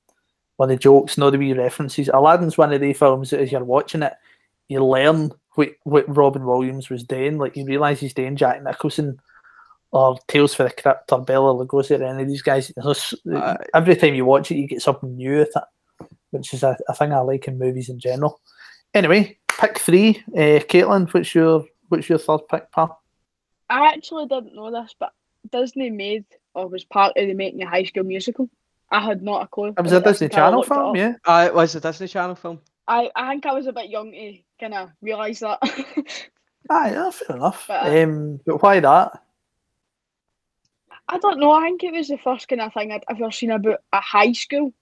one 0.57 0.69
of 0.69 0.77
the 0.77 0.79
jokes, 0.79 1.17
not 1.17 1.31
the 1.31 1.39
wee 1.39 1.53
references. 1.53 2.11
Aladdin's 2.13 2.59
one 2.59 2.73
of 2.73 2.79
the 2.79 2.93
films 2.93 3.31
that 3.31 3.39
as 3.39 3.51
you're 3.51 3.63
watching 3.63 4.03
it, 4.03 4.13
you 4.67 4.85
learn 4.85 5.31
what 5.55 5.69
what 5.83 6.15
Robin 6.15 6.45
Williams 6.45 6.91
was 6.91 7.03
doing. 7.03 7.39
Like 7.39 7.57
you 7.57 7.65
realise 7.65 7.99
he's 7.99 8.13
doing 8.13 8.35
Jack 8.35 8.61
Nicholson 8.61 9.19
or 9.91 10.19
Tales 10.27 10.53
for 10.53 10.61
the 10.61 10.69
Crypt 10.69 11.11
or 11.11 11.21
Bela 11.21 11.55
Lugosi 11.55 11.99
or 11.99 12.03
any 12.03 12.21
of 12.21 12.27
these 12.27 12.43
guys. 12.43 12.71
Aye. 12.77 13.57
every 13.73 13.95
time 13.95 14.13
you 14.13 14.25
watch 14.25 14.51
it, 14.51 14.57
you 14.57 14.67
get 14.67 14.83
something 14.83 15.15
new 15.15 15.39
with 15.39 15.57
it, 15.57 16.07
which 16.29 16.53
is 16.53 16.61
a, 16.61 16.77
a 16.87 16.93
thing 16.93 17.13
I 17.13 17.21
like 17.21 17.47
in 17.47 17.57
movies 17.57 17.89
in 17.89 17.97
general. 17.97 18.41
Anyway, 18.93 19.39
pick 19.57 19.79
three. 19.79 20.23
Uh, 20.33 20.59
Caitlin, 20.69 21.11
what's 21.13 21.33
your 21.35 21.65
what's 21.89 22.09
your 22.09 22.17
third 22.19 22.47
pick, 22.49 22.71
pal? 22.71 23.01
I 23.69 23.87
actually 23.93 24.27
didn't 24.27 24.55
know 24.55 24.71
this, 24.71 24.95
but 24.99 25.11
Disney 25.51 25.89
made 25.89 26.25
or 26.53 26.67
was 26.67 26.83
part 26.85 27.13
of 27.17 27.27
the 27.27 27.33
making 27.33 27.63
of 27.63 27.69
High 27.69 27.83
School 27.83 28.03
Musical. 28.03 28.49
I 28.89 29.01
had 29.01 29.21
not 29.21 29.43
a 29.43 29.47
clue. 29.47 29.73
It 29.77 29.81
was 29.81 29.91
a 29.91 29.97
until 29.97 30.11
Disney 30.11 30.29
Channel 30.29 30.59
looked 30.59 30.71
it 30.71 30.73
film, 30.73 30.95
yeah. 30.95 31.13
Uh, 31.25 31.45
it 31.47 31.53
was 31.53 31.75
a 31.75 31.81
Disney 31.81 32.07
Channel 32.07 32.35
film. 32.35 32.61
I, 32.87 33.11
I 33.15 33.29
think 33.31 33.45
I 33.45 33.53
was 33.53 33.67
a 33.67 33.73
bit 33.73 33.89
young 33.89 34.11
to 34.13 34.37
kind 34.59 34.73
of 34.73 34.89
realise 35.01 35.39
that. 35.41 35.59
Aye, 36.69 36.91
yeah, 36.91 37.09
fair 37.11 37.35
enough. 37.35 37.65
But- 37.67 37.97
Um, 37.97 38.39
but 38.45 38.61
why 38.63 38.79
that? 38.79 39.21
I 41.09 41.17
don't 41.19 41.39
know. 41.39 41.51
I 41.51 41.63
think 41.63 41.83
it 41.83 41.93
was 41.93 42.07
the 42.09 42.17
first 42.17 42.47
kind 42.47 42.61
of 42.61 42.73
thing 42.73 42.91
I'd 42.91 43.03
ever 43.09 43.31
seen 43.31 43.51
about 43.51 43.79
a 43.93 44.01
high 44.01 44.33
school 44.33 44.73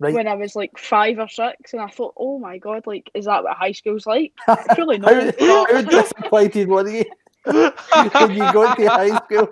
Right. 0.00 0.14
when 0.14 0.26
I 0.26 0.34
was 0.34 0.56
like 0.56 0.78
five 0.78 1.18
or 1.18 1.28
six, 1.28 1.74
and 1.74 1.82
I 1.82 1.88
thought, 1.88 2.14
oh 2.16 2.38
my 2.38 2.56
god, 2.56 2.86
like, 2.86 3.10
is 3.12 3.26
that 3.26 3.44
what 3.44 3.54
high 3.54 3.72
school's 3.72 4.06
like? 4.06 4.32
Surely 4.74 4.98
how, 4.98 5.10
not. 5.12 5.70
how 5.70 5.82
disappointed 6.02 6.68
were 6.68 6.88
you 6.88 7.04
when 7.44 8.30
you 8.32 8.52
got 8.52 8.78
to 8.78 8.86
high 8.88 9.16
school? 9.16 9.48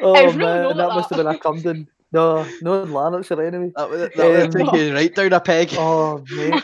Oh 0.00 0.24
was 0.24 0.36
really 0.36 0.36
man, 0.36 0.62
not 0.62 0.76
that 0.76 0.88
must 0.88 1.10
have 1.10 1.18
been 1.18 1.26
a 1.26 1.38
Camden. 1.38 1.86
No, 2.12 2.46
no 2.62 2.82
in 2.82 2.92
Lanarkshire 2.92 3.42
anyway. 3.42 3.72
That 3.76 3.90
would, 3.90 4.12
that 4.14 4.16
would 4.16 4.42
Um, 4.42 4.50
take 4.50 4.72
you 4.80 4.94
right 4.94 5.14
down 5.14 5.32
a 5.34 5.40
peg. 5.40 5.74
Oh 5.76 6.24
mate, 6.30 6.62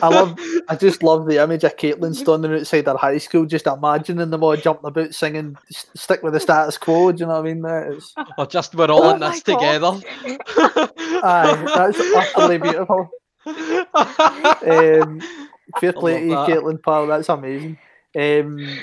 I 0.00 0.08
love, 0.08 0.38
I 0.68 0.76
just 0.76 1.02
love 1.02 1.26
the 1.26 1.42
image 1.42 1.64
of 1.64 1.76
Caitlin 1.76 2.14
standing 2.14 2.52
outside 2.54 2.86
her 2.86 2.96
high 2.96 3.18
school, 3.18 3.44
just 3.46 3.66
imagining 3.66 4.30
them 4.30 4.42
all 4.42 4.56
jumping 4.56 4.86
about 4.88 5.14
singing 5.14 5.56
"S- 5.70 5.86
"Stick 5.94 6.22
with 6.22 6.32
the 6.34 6.40
Status 6.40 6.78
Quo." 6.78 7.12
Do 7.12 7.20
you 7.20 7.26
know 7.26 7.32
what 7.32 7.40
I 7.40 7.42
mean? 7.42 7.62
Mate? 7.62 7.96
It's, 7.96 8.14
Or 8.38 8.46
just 8.46 8.74
we're 8.74 8.90
all 8.90 9.02
Oh 9.04 9.14
in 9.14 9.20
this 9.20 9.42
God. 9.42 9.58
together. 9.58 10.00
aye, 11.22 11.68
that's 11.74 12.00
utterly 12.14 12.58
beautiful. 12.58 13.10
Um, 13.46 15.20
fair 15.78 15.92
play 15.92 16.20
to 16.20 16.26
you. 16.26 16.36
Caitlin, 16.36 16.82
pal. 16.82 17.06
That's 17.06 17.28
amazing. 17.28 17.78
Um, 18.16 18.78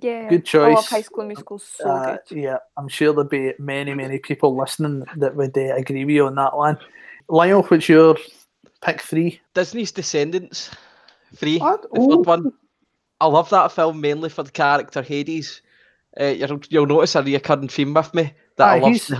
Yeah. 0.00 0.28
Good 0.30 0.48
I 0.54 0.68
love 0.68 0.78
choice. 0.78 0.88
High 0.88 1.02
School 1.02 1.24
Musical 1.24 1.58
so 1.58 1.88
uh, 1.88 2.16
good. 2.28 2.36
yeah, 2.38 2.58
I'm 2.76 2.88
sure 2.88 3.12
there'll 3.12 3.28
be 3.28 3.52
many, 3.58 3.94
many 3.94 4.18
people 4.18 4.56
listening 4.56 5.04
that 5.16 5.36
would 5.36 5.56
uh, 5.56 5.74
agree 5.76 6.04
with 6.04 6.14
you 6.14 6.26
on 6.26 6.34
that 6.36 6.56
one. 6.56 6.78
Lionel, 7.28 7.62
what's 7.64 7.88
your 7.88 8.16
pick 8.82 9.00
three? 9.00 9.40
Disney's 9.54 9.92
Descendants. 9.92 10.70
three. 11.36 11.58
What? 11.58 11.82
The 11.92 12.00
Ooh. 12.00 12.08
third 12.16 12.26
one. 12.26 12.52
I 13.20 13.26
love 13.26 13.48
that 13.50 13.72
film 13.72 14.00
mainly 14.00 14.28
for 14.28 14.42
the 14.42 14.50
character 14.50 15.00
Hades. 15.00 15.62
Uh, 16.20 16.24
you'll, 16.26 16.60
you'll 16.68 16.86
notice 16.86 17.14
a 17.14 17.22
recurring 17.22 17.68
theme 17.68 17.94
with 17.94 18.12
me 18.14 18.34
that 18.56 18.68
I 18.68 18.78
love. 18.78 18.90
he's- 18.92 19.12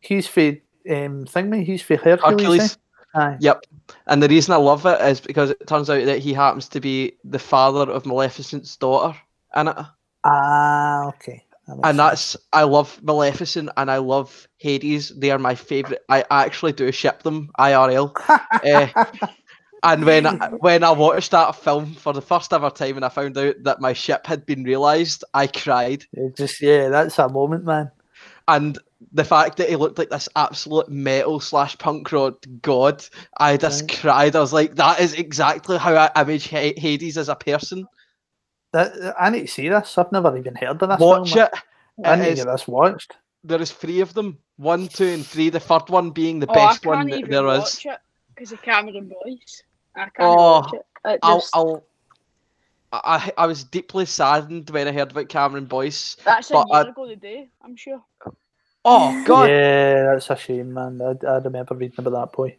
He's 0.00 0.26
for 0.28 0.40
um, 0.88 1.24
Thingy. 1.26 1.64
He's 1.64 1.82
for 1.82 1.96
Hercules. 1.96 2.38
Hercules. 2.40 2.78
eh? 3.14 3.20
Aye. 3.20 3.36
Yep. 3.40 3.66
And 4.06 4.22
the 4.22 4.28
reason 4.28 4.54
I 4.54 4.58
love 4.58 4.86
it 4.86 5.00
is 5.00 5.20
because 5.20 5.50
it 5.50 5.66
turns 5.66 5.90
out 5.90 6.04
that 6.06 6.20
he 6.20 6.32
happens 6.32 6.68
to 6.68 6.80
be 6.80 7.14
the 7.24 7.38
father 7.38 7.90
of 7.90 8.06
Maleficent's 8.06 8.76
daughter 8.76 9.18
in 9.56 9.68
it. 9.68 9.76
Ah, 10.24 11.08
okay. 11.08 11.44
That 11.68 11.76
and 11.84 11.98
sense. 11.98 11.98
that's 11.98 12.36
I 12.52 12.64
love 12.64 13.00
Maleficent 13.02 13.70
and 13.76 13.90
I 13.90 13.98
love 13.98 14.48
Hades. 14.58 15.10
They 15.16 15.30
are 15.30 15.38
my 15.38 15.54
favorite. 15.54 16.02
I 16.08 16.24
actually 16.30 16.72
do 16.72 16.90
ship 16.92 17.22
them 17.22 17.50
IRL. 17.58 18.14
Eh, 18.64 18.88
and 19.84 20.04
when 20.04 20.26
I, 20.26 20.32
when 20.60 20.82
I 20.82 20.90
watched 20.90 21.30
that 21.32 21.54
film 21.56 21.94
for 21.94 22.12
the 22.12 22.22
first 22.22 22.52
ever 22.52 22.70
time 22.70 22.96
and 22.96 23.04
I 23.04 23.08
found 23.08 23.38
out 23.38 23.54
that 23.62 23.80
my 23.80 23.92
ship 23.92 24.26
had 24.26 24.44
been 24.46 24.64
realised, 24.64 25.24
I 25.34 25.46
cried. 25.46 26.04
It 26.12 26.36
just 26.36 26.60
yeah, 26.60 26.88
that's 26.88 27.18
a 27.18 27.28
moment, 27.28 27.64
man. 27.64 27.90
And 28.48 28.78
the 29.12 29.24
fact 29.24 29.58
that 29.58 29.68
he 29.68 29.76
looked 29.76 29.98
like 29.98 30.10
this 30.10 30.28
absolute 30.34 30.88
metal 30.88 31.38
slash 31.40 31.78
punk 31.78 32.10
rock 32.12 32.44
god, 32.62 33.04
I 33.38 33.56
just 33.56 33.82
Right. 33.82 34.00
cried. 34.00 34.36
I 34.36 34.40
was 34.40 34.52
like, 34.52 34.74
that 34.76 35.00
is 35.00 35.14
exactly 35.14 35.78
how 35.78 35.94
I 35.94 36.10
image 36.20 36.48
Ha- 36.50 36.74
Hades 36.76 37.16
as 37.18 37.28
a 37.28 37.36
person. 37.36 37.86
That 38.72 39.14
I 39.18 39.30
need 39.30 39.42
to 39.42 39.48
see 39.48 39.68
this. 39.68 39.96
I've 39.98 40.12
never 40.12 40.36
even 40.36 40.54
heard 40.54 40.82
of 40.82 40.88
this. 40.88 41.00
Watch 41.00 41.32
film. 41.32 41.42
it. 41.42 41.50
I 42.04 42.14
It 42.14 42.18
need 42.20 42.28
to 42.30 42.34
get 42.36 42.52
this 42.52 42.68
watched. 42.68 43.16
There 43.44 43.60
is 43.62 43.72
three 43.72 44.00
of 44.00 44.14
them. 44.14 44.38
One, 44.56 44.88
two, 44.88 45.06
and 45.06 45.26
three. 45.26 45.48
The 45.50 45.60
third 45.60 45.88
one 45.88 46.10
being 46.10 46.38
the 46.40 46.48
oh, 46.48 46.54
best 46.54 46.84
one 46.84 47.08
that 47.08 47.18
even 47.18 47.30
there 47.30 47.46
is. 47.48 47.58
watch 47.58 47.86
it 47.86 47.98
because 48.34 48.52
of 48.52 48.62
Cameron 48.62 49.08
Boyce. 49.08 49.62
I 49.96 50.00
can't 50.00 50.12
Oh, 50.20 50.60
watch 50.60 50.72
it. 50.74 50.82
It 51.06 51.20
I'll, 51.22 51.44
I'll, 51.54 51.84
I, 52.92 53.32
I 53.38 53.46
was 53.46 53.64
deeply 53.64 54.04
saddened 54.06 54.70
when 54.70 54.88
I 54.88 54.92
heard 54.92 55.12
about 55.12 55.28
Cameron 55.28 55.66
Boyce. 55.66 56.16
that's 56.24 56.50
a 56.50 56.54
but 56.54 56.66
year 56.70 56.86
I- 56.86 56.88
ago 56.88 57.06
today, 57.08 57.48
I'm 57.62 57.76
sure. 57.76 58.02
Oh 58.84 59.20
God! 59.24 59.50
Yeah, 59.50 60.04
that's 60.14 60.30
a 60.30 60.36
shame, 60.36 60.72
man. 60.72 61.00
I, 61.02 61.26
I 61.26 61.38
remember 61.38 61.74
reading 61.74 61.96
about 61.98 62.12
that 62.12 62.32
boy. 62.32 62.56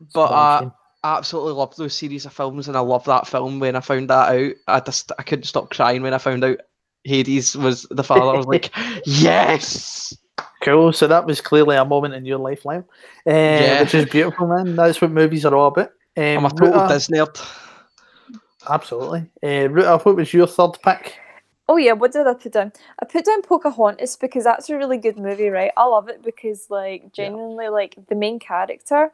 It's 0.00 0.12
but 0.12 0.28
damn 0.28 0.36
uh, 0.36 0.58
shame. 0.58 0.72
I 1.04 1.18
absolutely 1.18 1.52
love 1.52 1.76
those 1.76 1.92
series 1.94 2.24
of 2.24 2.32
films, 2.32 2.66
and 2.66 2.76
I 2.76 2.80
love 2.80 3.04
that 3.04 3.26
film. 3.26 3.60
When 3.60 3.76
I 3.76 3.80
found 3.80 4.08
that 4.08 4.34
out, 4.34 4.52
I 4.66 4.80
just 4.80 5.12
I 5.18 5.22
couldn't 5.22 5.44
stop 5.44 5.70
crying 5.70 6.02
when 6.02 6.14
I 6.14 6.18
found 6.18 6.42
out 6.42 6.60
Hades 7.04 7.54
was 7.54 7.86
the 7.90 8.02
father. 8.02 8.34
I 8.34 8.36
was 8.38 8.46
like, 8.46 8.72
yes. 9.04 10.16
Cool. 10.62 10.94
So 10.94 11.06
that 11.06 11.26
was 11.26 11.42
clearly 11.42 11.76
a 11.76 11.84
moment 11.84 12.14
in 12.14 12.24
your 12.24 12.38
life, 12.38 12.64
Lyle. 12.64 12.88
Uh, 13.26 13.30
Yeah. 13.30 13.82
Which 13.82 13.94
is 13.94 14.06
beautiful, 14.06 14.46
man. 14.46 14.76
That's 14.76 15.00
what 15.02 15.10
movies 15.10 15.44
are 15.44 15.54
all 15.54 15.68
about. 15.68 15.90
Um, 16.16 16.38
I'm 16.38 16.44
a 16.46 16.50
total 16.50 16.80
Ruta- 16.80 16.94
Disney 16.94 17.18
nerd. 17.18 17.60
Absolutely. 18.68 19.26
Uh, 19.42 19.68
Ruta, 19.68 19.98
what 20.02 20.16
was 20.16 20.32
your 20.32 20.46
third 20.46 20.78
pick? 20.82 21.18
Oh 21.68 21.76
yeah, 21.76 21.92
what 21.92 22.12
did 22.12 22.26
I 22.26 22.34
put 22.34 22.52
down? 22.52 22.72
I 23.00 23.04
put 23.04 23.24
down 23.26 23.42
Pocahontas 23.42 24.16
because 24.16 24.44
that's 24.44 24.70
a 24.70 24.76
really 24.76 24.98
good 24.98 25.18
movie, 25.18 25.48
right? 25.48 25.72
I 25.76 25.84
love 25.84 26.08
it 26.08 26.22
because 26.22 26.70
like 26.70 27.12
genuinely 27.12 27.68
like 27.68 27.96
the 28.08 28.14
main 28.14 28.38
character, 28.38 29.12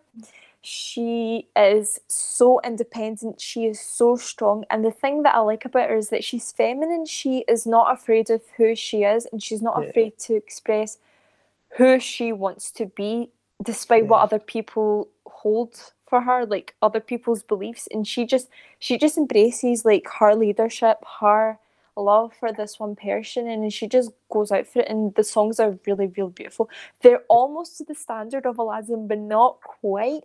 she 0.62 1.48
is 1.56 2.00
so 2.08 2.60
independent, 2.62 3.40
she 3.40 3.66
is 3.66 3.80
so 3.80 4.16
strong, 4.16 4.64
and 4.70 4.84
the 4.84 4.90
thing 4.90 5.22
that 5.22 5.34
I 5.34 5.38
like 5.40 5.64
about 5.64 5.88
her 5.90 5.96
is 5.96 6.10
that 6.10 6.24
she's 6.24 6.52
feminine, 6.52 7.06
she 7.06 7.44
is 7.48 7.66
not 7.66 7.92
afraid 7.92 8.28
of 8.30 8.42
who 8.56 8.74
she 8.74 9.04
is 9.04 9.26
and 9.32 9.42
she's 9.42 9.62
not 9.62 9.80
Yeah. 9.80 9.88
afraid 9.88 10.18
to 10.18 10.34
express 10.34 10.98
who 11.76 11.98
she 11.98 12.32
wants 12.32 12.70
to 12.72 12.86
be 12.86 13.30
despite 13.62 14.06
what 14.06 14.20
other 14.22 14.38
people 14.38 15.08
hold 15.26 15.92
for 16.06 16.20
her, 16.22 16.44
like 16.44 16.74
other 16.82 17.00
people's 17.00 17.42
beliefs. 17.42 17.86
And 17.90 18.06
she 18.06 18.26
just 18.26 18.48
she 18.78 18.98
just 18.98 19.16
embraces 19.16 19.84
like 19.84 20.06
her 20.18 20.34
leadership, 20.34 21.04
her 21.20 21.58
love 21.96 22.32
for 22.38 22.52
this 22.52 22.78
one 22.80 22.94
person 22.96 23.48
and 23.48 23.72
she 23.72 23.86
just 23.86 24.10
goes 24.32 24.50
out 24.52 24.66
for 24.66 24.80
it 24.80 24.88
and 24.88 25.14
the 25.16 25.24
songs 25.24 25.58
are 25.60 25.78
really 25.86 26.06
really 26.16 26.30
beautiful 26.32 26.68
they're 27.02 27.22
almost 27.28 27.76
to 27.78 27.84
the 27.84 27.94
standard 27.94 28.46
of 28.46 28.58
aladdin 28.58 29.06
but 29.06 29.18
not 29.18 29.60
quite 29.60 30.22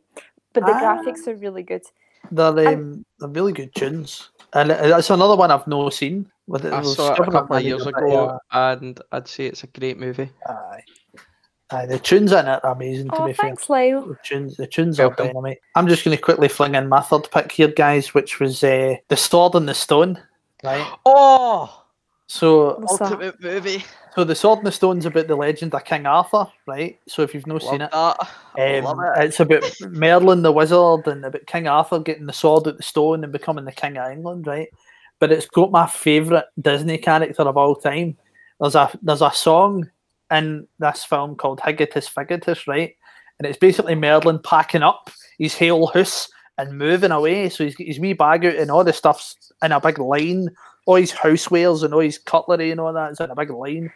but 0.54 0.66
the 0.66 0.72
Ah. 0.72 0.80
graphics 1.04 1.28
are 1.28 1.36
really 1.36 1.64
good 1.64 1.84
They're, 2.32 2.68
um, 2.70 3.06
they're 3.20 3.30
really 3.30 3.54
good 3.54 3.74
tunes. 3.76 4.30
And 4.54 4.72
it- 4.72 4.80
it's 4.82 5.10
another 5.12 5.36
one 5.36 5.52
I've 5.52 5.68
not 5.68 5.94
seen. 5.94 6.32
It, 6.48 6.66
I 6.66 6.82
saw 6.82 7.14
it 7.14 7.20
a 7.20 7.30
couple 7.32 7.56
of 7.58 7.62
years 7.64 7.86
ago, 7.86 8.40
and 8.52 9.00
I'd 9.12 9.28
say 9.28 9.46
it's 9.46 9.64
a 9.64 9.68
great 9.68 10.00
movie. 10.00 10.32
uh, 10.50 10.54
Aye. 10.54 10.84
Aye, 11.72 11.86
the 11.88 12.00
tunes 12.00 12.32
in 12.32 12.48
it 12.48 12.64
are 12.64 12.72
amazing, 12.72 13.10
to 13.10 13.22
oh 13.22 13.26
be 13.28 13.34
fair. 13.34 13.46
thanks 13.50 13.70
lyle 13.70 14.02
The 14.08 14.18
tunes, 14.24 14.56
the 14.58 14.66
tunes 14.66 15.00
are 15.00 15.08
Welcome. 15.10 15.28
dynamite. 15.28 15.60
I'm 15.76 15.88
just 15.88 16.04
going 16.04 16.16
to 16.18 16.22
quickly 16.24 16.48
fling 16.48 16.74
in 16.76 16.88
my 16.88 17.02
third 17.02 17.30
pick 17.32 17.52
here, 17.52 17.68
guys, 17.68 18.14
which 18.16 18.40
was 18.40 18.64
uh, 18.64 18.96
The 19.08 19.18
Sword 19.18 19.54
and 19.56 19.68
the 19.70 19.74
Stone. 19.76 20.20
Right. 20.66 20.98
Oh, 21.06 21.84
So, 22.28 22.80
What's 22.80 22.98
that? 22.98 23.12
ultimate 23.12 23.40
movie. 23.42 23.86
so 24.16 24.24
the 24.24 24.34
Sword 24.34 24.60
and 24.60 24.68
the 24.68 24.72
Stone's 24.72 25.06
about 25.06 25.28
the 25.28 25.36
legend 25.36 25.76
of 25.76 25.84
King 25.86 26.08
Arthur, 26.08 26.48
right? 26.66 27.00
So 27.08 27.22
if 27.22 27.34
you've 27.36 27.46
not 27.46 27.62
Love 27.62 27.72
seen 27.72 27.82
it, 27.82 27.92
that. 27.92 28.18
I 28.58 28.78
Um, 28.80 28.84
love 28.86 29.00
it. 29.18 29.26
It's 29.26 29.40
about 29.40 29.64
Merlin 29.92 30.42
the 30.42 30.52
wizard 30.52 31.08
and 31.08 31.24
about 31.24 31.46
King 31.46 31.68
Arthur 31.68 32.00
getting 32.00 32.26
the 32.26 32.34
sword 32.34 32.66
at 32.68 32.78
the 32.78 32.84
stone 32.84 33.24
and 33.24 33.32
becoming 33.32 33.66
the 33.66 33.72
king 33.72 33.98
of 33.98 34.12
England, 34.12 34.48
right? 34.48 34.70
But 35.20 35.32
it's 35.32 35.46
got 35.46 35.72
my 35.72 35.86
favourite 35.88 36.46
Disney 36.60 36.98
character 36.98 37.44
of 37.44 37.58
all 37.58 37.76
time. 37.76 38.18
There's 38.60 38.76
a 38.76 38.90
there's 39.04 39.22
a 39.22 39.32
song 39.32 39.90
in 40.32 40.68
this 40.80 41.04
film 41.04 41.36
called 41.36 41.60
Higitus 41.62 42.08
Figitus, 42.08 42.66
right? 42.68 42.96
And 43.38 43.46
it's 43.48 43.60
basically 43.60 43.96
Merlin 43.96 44.40
packing 44.44 44.82
up 44.82 45.12
his 45.38 45.56
whole 45.58 45.88
house 45.88 46.30
and 46.58 46.78
moving 46.78 47.12
away. 47.12 47.50
So 47.50 47.64
he's 47.64 47.76
got 47.76 47.88
his 47.88 48.00
wee 48.00 48.14
bag 48.14 48.46
out 48.46 48.56
and 48.56 48.72
all 48.72 48.84
the 48.84 48.94
stuff's 48.94 49.52
in 49.64 49.72
a 49.72 49.80
big 49.80 50.00
line. 50.00 50.50
All 50.86 50.96
his 50.96 51.12
housewares 51.12 51.84
and 51.84 51.94
all 51.94 52.02
his 52.02 52.18
cutlery 52.18 52.72
and 52.72 52.80
all 52.80 52.94
that 52.94 53.12
is 53.12 53.20
in 53.20 53.32
a 53.32 53.36
big 53.36 53.50
line. 53.50 53.92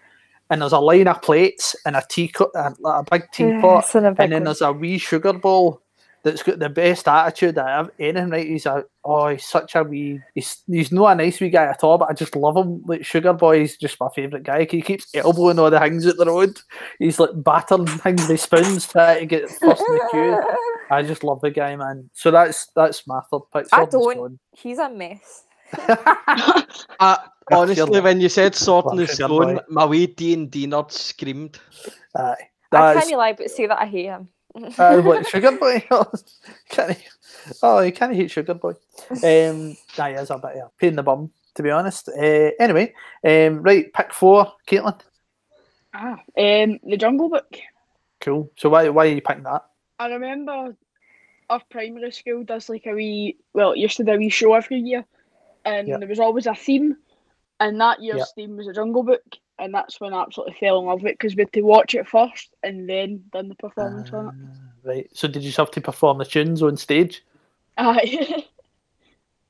And 0.50 0.62
there's 0.62 0.74
a 0.74 0.80
line 0.80 1.08
of 1.08 1.22
plates 1.22 1.76
and 1.86 1.96
a 1.96 2.04
teacup, 2.10 2.52
a, 2.56 2.74
a 2.86 3.04
big 3.10 3.32
teapot 3.32 3.94
and 3.94 4.18
big 4.18 4.24
and 4.24 4.34
then 4.34 4.44
there's 4.46 4.62
a 4.62 4.74
wee 4.74 4.98
sugar 4.98 5.34
bowl 5.34 5.82
that's 6.24 6.44
got 6.44 6.60
the 6.60 6.70
best 6.70 7.08
attitude 7.08 7.58
I 7.58 7.78
have 7.78 7.92
anything 8.00 8.30
right. 8.30 8.48
He's 8.48 8.66
a 8.66 8.86
oh 9.06 9.30
he's 9.30 9.46
such 9.46 9.76
a 9.76 9.84
wee 9.84 10.20
he's 10.36 10.64
he's 10.68 10.92
not 10.92 11.12
a 11.12 11.16
nice 11.16 11.40
wee 11.40 11.50
guy 11.50 11.66
at 11.66 11.84
all, 11.84 11.98
but 11.98 12.10
I 12.10 12.14
just 12.14 12.36
love 12.36 12.58
him. 12.58 12.84
Like 12.86 13.06
Sugar 13.06 13.34
Boy 13.34 13.62
is 13.62 13.78
just 13.78 14.00
my 14.00 14.10
favourite 14.14 14.44
guy. 14.44 14.68
He 14.70 14.82
keeps 14.82 15.08
elbowing 15.14 15.60
all 15.60 15.70
the 15.70 15.80
things 15.80 16.06
at 16.06 16.18
the 16.18 16.26
road. 16.26 16.60
He's 17.00 17.20
like 17.20 17.32
battering 17.36 17.88
things 17.88 18.28
with 18.28 18.42
spoons 18.42 18.88
trying 18.88 19.20
to 19.22 19.26
get 19.26 19.50
first 19.50 19.84
in 19.88 19.96
the 19.96 20.08
queue. 20.12 20.44
I 20.92 21.04
just 21.04 21.24
love 21.24 21.42
the 21.42 21.52
guy, 21.52 21.76
man. 21.76 22.10
So 22.14 22.32
that's 22.32 22.68
that's 22.76 23.08
my 23.08 23.22
third 23.32 23.42
pick. 23.54 23.68
I 23.72 23.86
don't. 23.86 24.14
Stone. 24.14 24.40
he's 24.54 24.80
a 24.80 24.90
mess 24.90 25.46
Uh, 27.00 27.18
honestly, 27.52 28.02
when 28.02 28.20
you 28.20 28.30
said 28.30 28.56
Sword 28.56 28.86
in 28.92 28.98
the 28.98 29.08
Stone, 29.08 29.60
my 29.70 29.86
wee 29.86 30.08
D 30.08 30.34
and 30.34 30.50
D 30.50 30.68
nerd 30.68 30.92
screamed. 30.92 31.60
Aye. 32.16 32.22
i 32.22 32.36
That's 32.72 33.08
can't 33.08 33.18
lie 33.18 33.34
but 33.34 33.50
say 33.52 33.68
that 33.68 33.80
i 33.80 33.86
hate 33.86 34.06
him 34.06 34.28
uh, 34.56 35.02
what, 35.02 35.28
Sugar 35.28 35.52
Boy. 35.52 35.84
can 36.70 36.92
he? 36.92 36.98
Oh, 37.62 37.80
you 37.80 37.92
can't 37.92 38.16
hate 38.16 38.32
Sugar 38.32 38.54
Boy. 38.54 38.74
Um, 39.24 39.78
nah, 39.98 40.08
he 40.08 40.14
is 40.16 40.30
a 40.30 40.38
bit 40.38 40.58
of 40.58 40.68
a 40.68 40.72
pain 40.78 40.90
in 40.90 40.96
the 40.96 41.04
bum, 41.04 41.32
to 41.56 41.64
be 41.64 41.70
honest. 41.72 42.10
Uh, 42.10 42.52
anyway, 42.60 42.94
um, 43.24 43.62
right, 43.62 43.92
pick 43.94 44.14
four, 44.14 44.54
Caitlin. 44.68 45.00
Ah, 45.94 46.20
um, 46.38 46.80
the 46.84 46.98
Jungle 46.98 47.30
Book. 47.30 47.58
Cool. 48.22 48.52
So 48.58 48.70
why 48.70 48.90
why 48.90 49.06
are 49.06 49.10
you 49.10 49.22
picking 49.22 49.44
that? 49.44 49.66
I 49.98 50.08
remember 50.08 50.76
our 51.50 51.62
primary 51.70 52.12
school 52.12 52.44
does 52.44 52.70
like 52.70 52.86
a 52.86 52.94
wee 52.94 53.38
well, 53.54 53.72
it 53.72 53.80
used 53.80 53.98
to 53.98 54.04
do 54.04 54.12
a 54.14 54.18
wee 54.18 54.30
show 54.30 54.54
every 54.54 54.80
year, 54.80 55.06
and 55.66 55.88
Yep. 55.88 56.00
there 56.00 56.10
was 56.10 56.20
always 56.20 56.46
a 56.48 56.56
theme, 56.56 56.98
and 57.60 57.80
that 57.82 58.02
year's 58.02 58.20
Yep. 58.20 58.28
theme 58.36 58.58
was 58.58 58.68
a 58.68 58.74
Jungle 58.74 59.04
Book, 59.04 59.24
and 59.60 59.74
that's 59.74 60.00
when 60.00 60.14
I 60.14 60.22
absolutely 60.22 60.58
fell 60.60 60.80
in 60.80 60.86
love 60.86 61.02
with 61.02 61.12
it 61.12 61.20
because 61.20 61.36
we 61.36 61.42
had 61.42 61.54
to 61.54 61.62
watch 61.62 61.96
it 61.96 62.08
first 62.08 62.56
and 62.64 62.90
then 62.90 63.24
done 63.32 63.50
the 63.50 63.56
performance 63.56 64.10
on 64.14 64.28
it. 64.28 64.34
Ah, 64.36 64.88
right. 64.90 65.10
So 65.14 65.28
did 65.28 65.44
you 65.44 65.52
have 65.58 65.72
to 65.72 65.82
perform 65.82 66.18
the 66.18 66.26
tunes 66.26 66.64
on 66.64 66.78
stage? 66.78 67.24
Aye. 67.78 68.28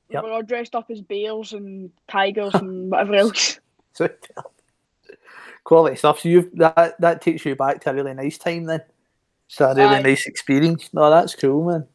we 0.08 0.14
Yep. 0.14 0.24
were 0.24 0.32
all 0.32 0.42
dressed 0.42 0.74
up 0.74 0.90
as 0.90 1.00
bears 1.00 1.52
and 1.52 1.90
tigers 2.08 2.54
and 2.54 2.90
whatever 2.90 3.14
else. 3.16 3.60
So 3.92 4.08
quality 5.64 5.96
stuff. 5.96 6.20
So 6.20 6.28
you've 6.28 6.50
that 6.56 7.00
that 7.00 7.22
takes 7.22 7.44
you 7.44 7.54
back 7.54 7.80
to 7.82 7.90
a 7.90 7.94
really 7.94 8.14
nice 8.14 8.38
time 8.38 8.64
then. 8.64 8.82
It's 9.48 9.60
a 9.60 9.74
really 9.74 9.96
Aye. 9.96 10.02
nice 10.02 10.26
experience. 10.26 10.90
No, 10.92 11.10
that's 11.10 11.34
cool, 11.36 11.64
man. 11.64 11.86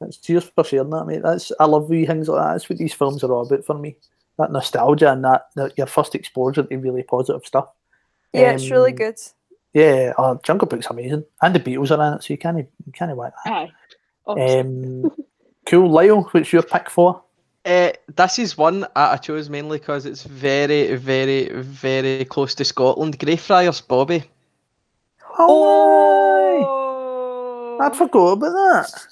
That's 0.00 0.18
cheers 0.18 0.44
for 0.44 0.64
sharing 0.64 0.90
that, 0.90 1.06
mate. 1.06 1.22
That's 1.22 1.50
I 1.58 1.64
love 1.64 1.88
wee 1.88 2.06
things 2.06 2.28
like 2.28 2.40
that. 2.42 2.52
That's 2.52 2.68
what 2.68 2.78
these 2.78 2.94
films 2.94 3.24
are 3.24 3.32
all 3.32 3.46
about 3.46 3.64
for 3.64 3.78
me. 3.78 3.96
That 4.38 4.52
nostalgia 4.52 5.12
and 5.12 5.24
that, 5.24 5.46
that 5.54 5.72
your 5.78 5.86
first 5.86 6.14
exposure 6.14 6.62
to 6.62 6.78
really 6.78 7.02
positive 7.02 7.44
stuff. 7.46 7.68
Yeah, 8.32 8.52
it's 8.52 8.70
really 8.70 8.92
Um, 8.92 8.96
good. 8.96 9.16
Yeah, 9.72 10.12
oh, 10.18 10.38
Jungle 10.42 10.68
Book's 10.68 10.86
amazing, 10.88 11.24
and 11.42 11.54
the 11.54 11.60
Beatles 11.60 11.90
are 11.90 12.02
in 12.06 12.14
it, 12.14 12.22
so 12.22 12.32
you 12.32 12.38
can't 12.38 12.58
you 12.58 12.92
can't 12.92 13.14
whack 13.16 13.32
that. 13.44 13.52
Aye. 13.52 13.70
Um, 14.26 15.10
cool, 15.66 15.90
Lyle. 15.90 16.22
What's 16.22 16.52
your 16.52 16.62
pick 16.62 16.88
for? 16.90 17.22
Uh, 17.64 17.90
this 18.14 18.38
is 18.38 18.56
one 18.56 18.84
I 18.94 19.14
I 19.14 19.16
chose 19.16 19.50
mainly 19.50 19.78
because 19.78 20.06
it's 20.06 20.22
very, 20.22 20.94
very, 20.96 21.48
very 21.62 22.24
close 22.24 22.54
to 22.56 22.64
Scotland. 22.64 23.18
Greyfriars 23.18 23.80
Bobby. 23.80 24.24
Oh, 25.38 27.78
aye. 27.80 27.86
I'd 27.86 27.96
forgot 27.96 28.32
about 28.32 28.52
that. 28.52 29.06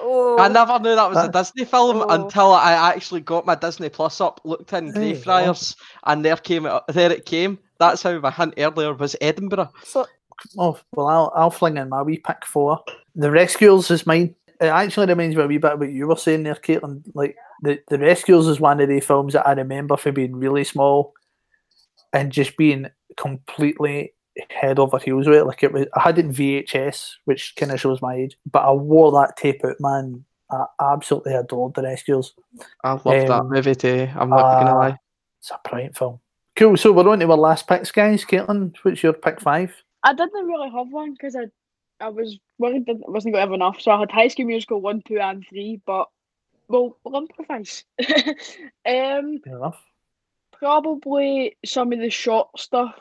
Oh, 0.00 0.38
I 0.38 0.48
never 0.48 0.78
knew 0.78 0.94
that 0.94 1.10
was 1.10 1.24
a 1.24 1.30
Disney 1.30 1.64
film 1.64 1.98
oh. 1.98 2.08
until 2.08 2.52
I 2.52 2.72
actually 2.72 3.20
got 3.20 3.46
my 3.46 3.54
Disney 3.54 3.88
Plus 3.88 4.20
up, 4.20 4.40
looked 4.44 4.72
in 4.72 4.92
There 4.92 5.02
you. 5.02 5.14
Greyfriars, 5.14 5.76
and 6.04 6.24
there 6.24 6.36
came 6.36 6.66
it, 6.66 6.82
there 6.88 7.12
it 7.12 7.26
came. 7.26 7.58
That's 7.78 8.02
how 8.02 8.18
my 8.18 8.30
hint 8.30 8.54
earlier 8.58 8.94
was 8.94 9.16
Edinburgh. 9.20 9.70
So, 9.84 10.06
Oh, 10.56 10.78
well, 10.92 11.08
I'll, 11.08 11.32
I'll 11.34 11.50
fling 11.50 11.76
in 11.76 11.88
my 11.88 12.02
wee 12.02 12.18
pick 12.18 12.44
four. 12.44 12.82
The 13.14 13.30
Rescuers 13.30 13.90
is 13.90 14.06
mine. 14.06 14.34
It 14.60 14.66
actually 14.66 15.06
reminds 15.06 15.36
me 15.36 15.42
a 15.42 15.46
wee 15.46 15.58
bit 15.58 15.72
of 15.72 15.80
what 15.80 15.90
you 15.90 16.06
were 16.06 16.16
saying 16.16 16.42
there, 16.42 16.54
Caitlin. 16.54 17.02
Like, 17.14 17.36
the, 17.62 17.80
the 17.88 17.98
Rescuers 17.98 18.46
is 18.46 18.60
one 18.60 18.80
of 18.80 18.88
the 18.88 19.00
films 19.00 19.32
that 19.32 19.46
I 19.46 19.52
remember 19.52 19.96
from 19.96 20.14
being 20.14 20.36
really 20.36 20.64
small 20.64 21.14
and 22.12 22.32
just 22.32 22.56
being 22.56 22.88
completely 23.16 24.14
head 24.50 24.78
over 24.78 24.98
heels 24.98 25.26
with 25.26 25.36
it. 25.38 25.44
Like, 25.44 25.62
it 25.62 25.72
was, 25.72 25.86
I 25.96 26.00
had 26.00 26.18
it 26.18 26.24
in 26.26 26.32
VHS, 26.32 27.12
which 27.24 27.54
kind 27.56 27.72
of 27.72 27.80
shows 27.80 28.00
my 28.02 28.14
age, 28.14 28.36
but 28.50 28.62
I 28.62 28.70
wore 28.72 29.12
that 29.12 29.36
tape 29.36 29.64
out, 29.64 29.76
man. 29.80 30.24
I 30.50 30.64
absolutely 30.80 31.34
adored 31.34 31.74
the 31.74 31.82
Rescuers. 31.82 32.34
I 32.82 32.92
love 32.92 33.04
that 33.04 33.30
Um, 33.30 33.50
movie 33.50 33.74
too. 33.74 34.08
I'm 34.16 34.30
not 34.30 34.60
gonna 34.60 34.74
uh, 34.76 34.78
lie. 34.78 34.98
It's 35.38 35.50
a 35.50 35.60
brilliant 35.68 35.96
film. 35.96 36.18
Cool, 36.56 36.76
so 36.76 36.92
we're 36.92 37.08
on 37.08 37.20
to 37.20 37.30
our 37.30 37.36
last 37.36 37.68
picks, 37.68 37.92
guys. 37.92 38.24
Caitlin, 38.24 38.74
what's 38.82 39.02
your 39.02 39.12
pick 39.12 39.40
five? 39.40 39.72
I 40.02 40.12
didn't 40.12 40.46
really 40.46 40.70
have 40.70 40.88
one 40.90 41.12
because 41.12 41.36
I 41.36 41.44
I 42.00 42.08
was 42.08 42.38
worried 42.58 42.86
that 42.86 42.96
I 43.06 43.10
wasn't 43.10 43.34
going 43.34 43.42
to 43.46 43.50
have 43.50 43.52
enough. 43.52 43.80
So 43.80 43.90
I 43.92 44.00
had 44.00 44.10
High 44.10 44.28
School 44.28 44.46
Musical 44.46 44.80
1, 44.80 45.02
2, 45.06 45.18
and 45.20 45.46
3, 45.48 45.80
but 45.86 46.08
well, 46.68 46.96
we'll 47.04 47.20
improvise. 47.22 47.84
um, 48.08 49.38
Fair 49.44 49.56
enough. 49.56 49.80
probably 50.52 51.56
some 51.64 51.92
of 51.92 51.98
the 51.98 52.10
short 52.10 52.48
stuff, 52.58 52.94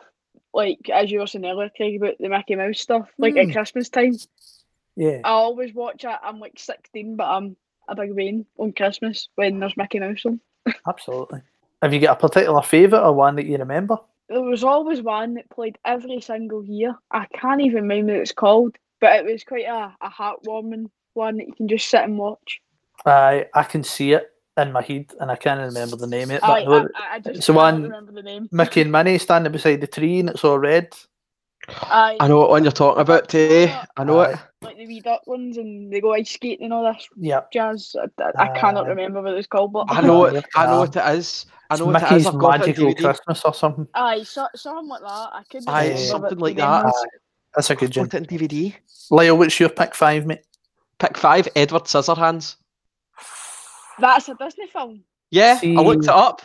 like 0.53 0.89
as 0.93 1.11
you 1.11 1.19
were 1.19 1.27
saying 1.27 1.45
earlier, 1.45 1.69
Craig, 1.75 2.01
about 2.01 2.15
the 2.19 2.29
Mickey 2.29 2.55
Mouse 2.55 2.79
stuff, 2.79 3.09
like 3.17 3.33
Hmm. 3.33 3.39
at 3.49 3.51
Christmas 3.53 3.89
time. 3.89 4.15
Yeah. 4.95 5.21
I 5.23 5.29
always 5.29 5.73
watch 5.73 6.03
it. 6.03 6.17
I'm 6.23 6.39
like 6.39 6.57
16, 6.59 7.15
but 7.15 7.25
I'm 7.27 7.55
a 7.87 7.95
big 7.95 8.15
rain 8.15 8.45
on 8.57 8.73
Christmas 8.73 9.29
when 9.35 9.59
there's 9.59 9.77
Mickey 9.77 9.99
Mouse 9.99 10.25
on. 10.25 10.39
Absolutely. 10.87 11.41
Have 11.81 11.93
you 11.93 11.99
got 12.01 12.17
a 12.17 12.27
particular 12.27 12.61
favourite 12.61 13.03
or 13.05 13.13
one 13.13 13.35
that 13.37 13.45
you 13.45 13.57
remember? 13.57 13.97
There 14.27 14.41
was 14.41 14.63
always 14.63 15.01
one 15.01 15.35
that 15.35 15.49
played 15.49 15.77
every 15.85 16.19
single 16.21 16.63
year. 16.65 16.95
I 17.11 17.25
can't 17.33 17.61
even 17.61 17.83
remember 17.83 18.13
what 18.13 18.21
it's 18.21 18.31
called, 18.33 18.75
but 18.99 19.13
it 19.19 19.25
was 19.25 19.43
quite 19.43 19.65
a, 19.65 19.95
a 20.01 20.09
heartwarming 20.09 20.89
one 21.13 21.37
that 21.37 21.47
you 21.47 21.53
can 21.53 21.67
just 21.67 21.89
sit 21.89 22.03
and 22.03 22.17
watch. 22.17 22.61
I 23.05 23.47
I 23.53 23.63
can 23.63 23.83
see 23.83 24.11
it 24.11 24.29
in 24.67 24.73
my 24.73 24.81
head 24.81 25.11
and 25.19 25.31
I 25.31 25.35
can't 25.35 25.59
remember 25.61 25.95
the 25.95 26.07
name 26.07 26.29
of 26.31 26.37
it. 26.37 26.41
But 26.41 26.49
I, 26.49 26.59
I 26.63 26.77
I, 26.77 26.81
I, 26.81 26.87
I 27.13 27.19
just 27.19 27.37
it's 27.37 27.47
the 27.47 27.53
one- 27.53 27.83
remember 27.83 28.11
the 28.11 28.23
name. 28.23 28.49
Mickey 28.51 28.81
and 28.81 28.91
Minnie 28.91 29.17
standing 29.17 29.51
beside 29.51 29.81
the 29.81 29.87
tree 29.87 30.19
and 30.19 30.29
it's 30.29 30.43
all 30.43 30.59
red. 30.59 30.93
I, 31.67 32.17
I 32.19 32.27
know 32.27 32.39
what 32.39 32.49
one 32.49 32.63
you're 32.63 32.71
talking 32.71 33.01
about 33.01 33.29
too. 33.29 33.69
I 33.95 34.03
know 34.03 34.21
it. 34.21 34.37
Like 34.61 34.77
the 34.77 34.87
wee 34.87 35.01
ducklings 35.01 35.57
and 35.57 35.91
they 35.93 36.01
go 36.01 36.13
ice 36.13 36.31
skating 36.31 36.65
and 36.65 36.73
all 36.73 36.91
this 36.91 37.07
Yep. 37.17 37.51
jazz. 37.51 37.95
I, 37.99 38.23
I, 38.23 38.49
I 38.49 38.59
cannot 38.59 38.85
Aye. 38.85 38.89
remember 38.89 39.21
what 39.21 39.33
it's 39.35 39.47
called, 39.47 39.73
but 39.73 39.85
I 39.89 40.01
know 40.01 40.25
it. 40.25 40.43
I 40.55 40.65
know 40.65 40.79
what 40.79 40.95
it 40.95 41.17
is. 41.17 41.45
I 41.69 41.75
It's 41.75 41.79
know 41.79 41.85
what 41.87 42.01
it 42.01 42.05
is. 42.05 42.09
Mickey's 42.11 42.25
I've 42.27 42.37
got 42.39 42.55
it 42.55 42.59
Magical 42.67 42.95
Christmas 42.95 43.41
or 43.45 43.53
something. 43.53 43.87
Aye, 43.93 44.23
so, 44.23 44.47
something 44.55 44.87
like 44.87 45.01
that. 45.01 45.07
I 45.33 45.43
couldn't 45.51 45.69
Aye, 45.69 45.95
something 45.95 46.39
like 46.39 46.55
that. 46.57 46.85
Aye. 46.85 46.91
That's 47.55 47.69
a 47.69 47.75
good 47.75 47.95
I've 47.97 48.09
got 48.09 48.21
it 48.21 48.31
on 48.31 48.37
DVD. 48.39 48.73
Lyle, 49.11 49.37
what's 49.37 49.59
your 49.59 49.69
pick 49.69 49.93
five, 49.93 50.25
mate? 50.25 50.41
Pick 50.97 51.17
five, 51.17 51.47
Edward 51.55 51.83
Scissorhands. 51.83 52.55
That's 53.99 54.29
a 54.29 54.35
Disney 54.35 54.67
film. 54.67 55.03
Yeah, 55.31 55.59
I 55.63 55.81
looked 55.81 56.05
it 56.05 56.09
up. 56.09 56.41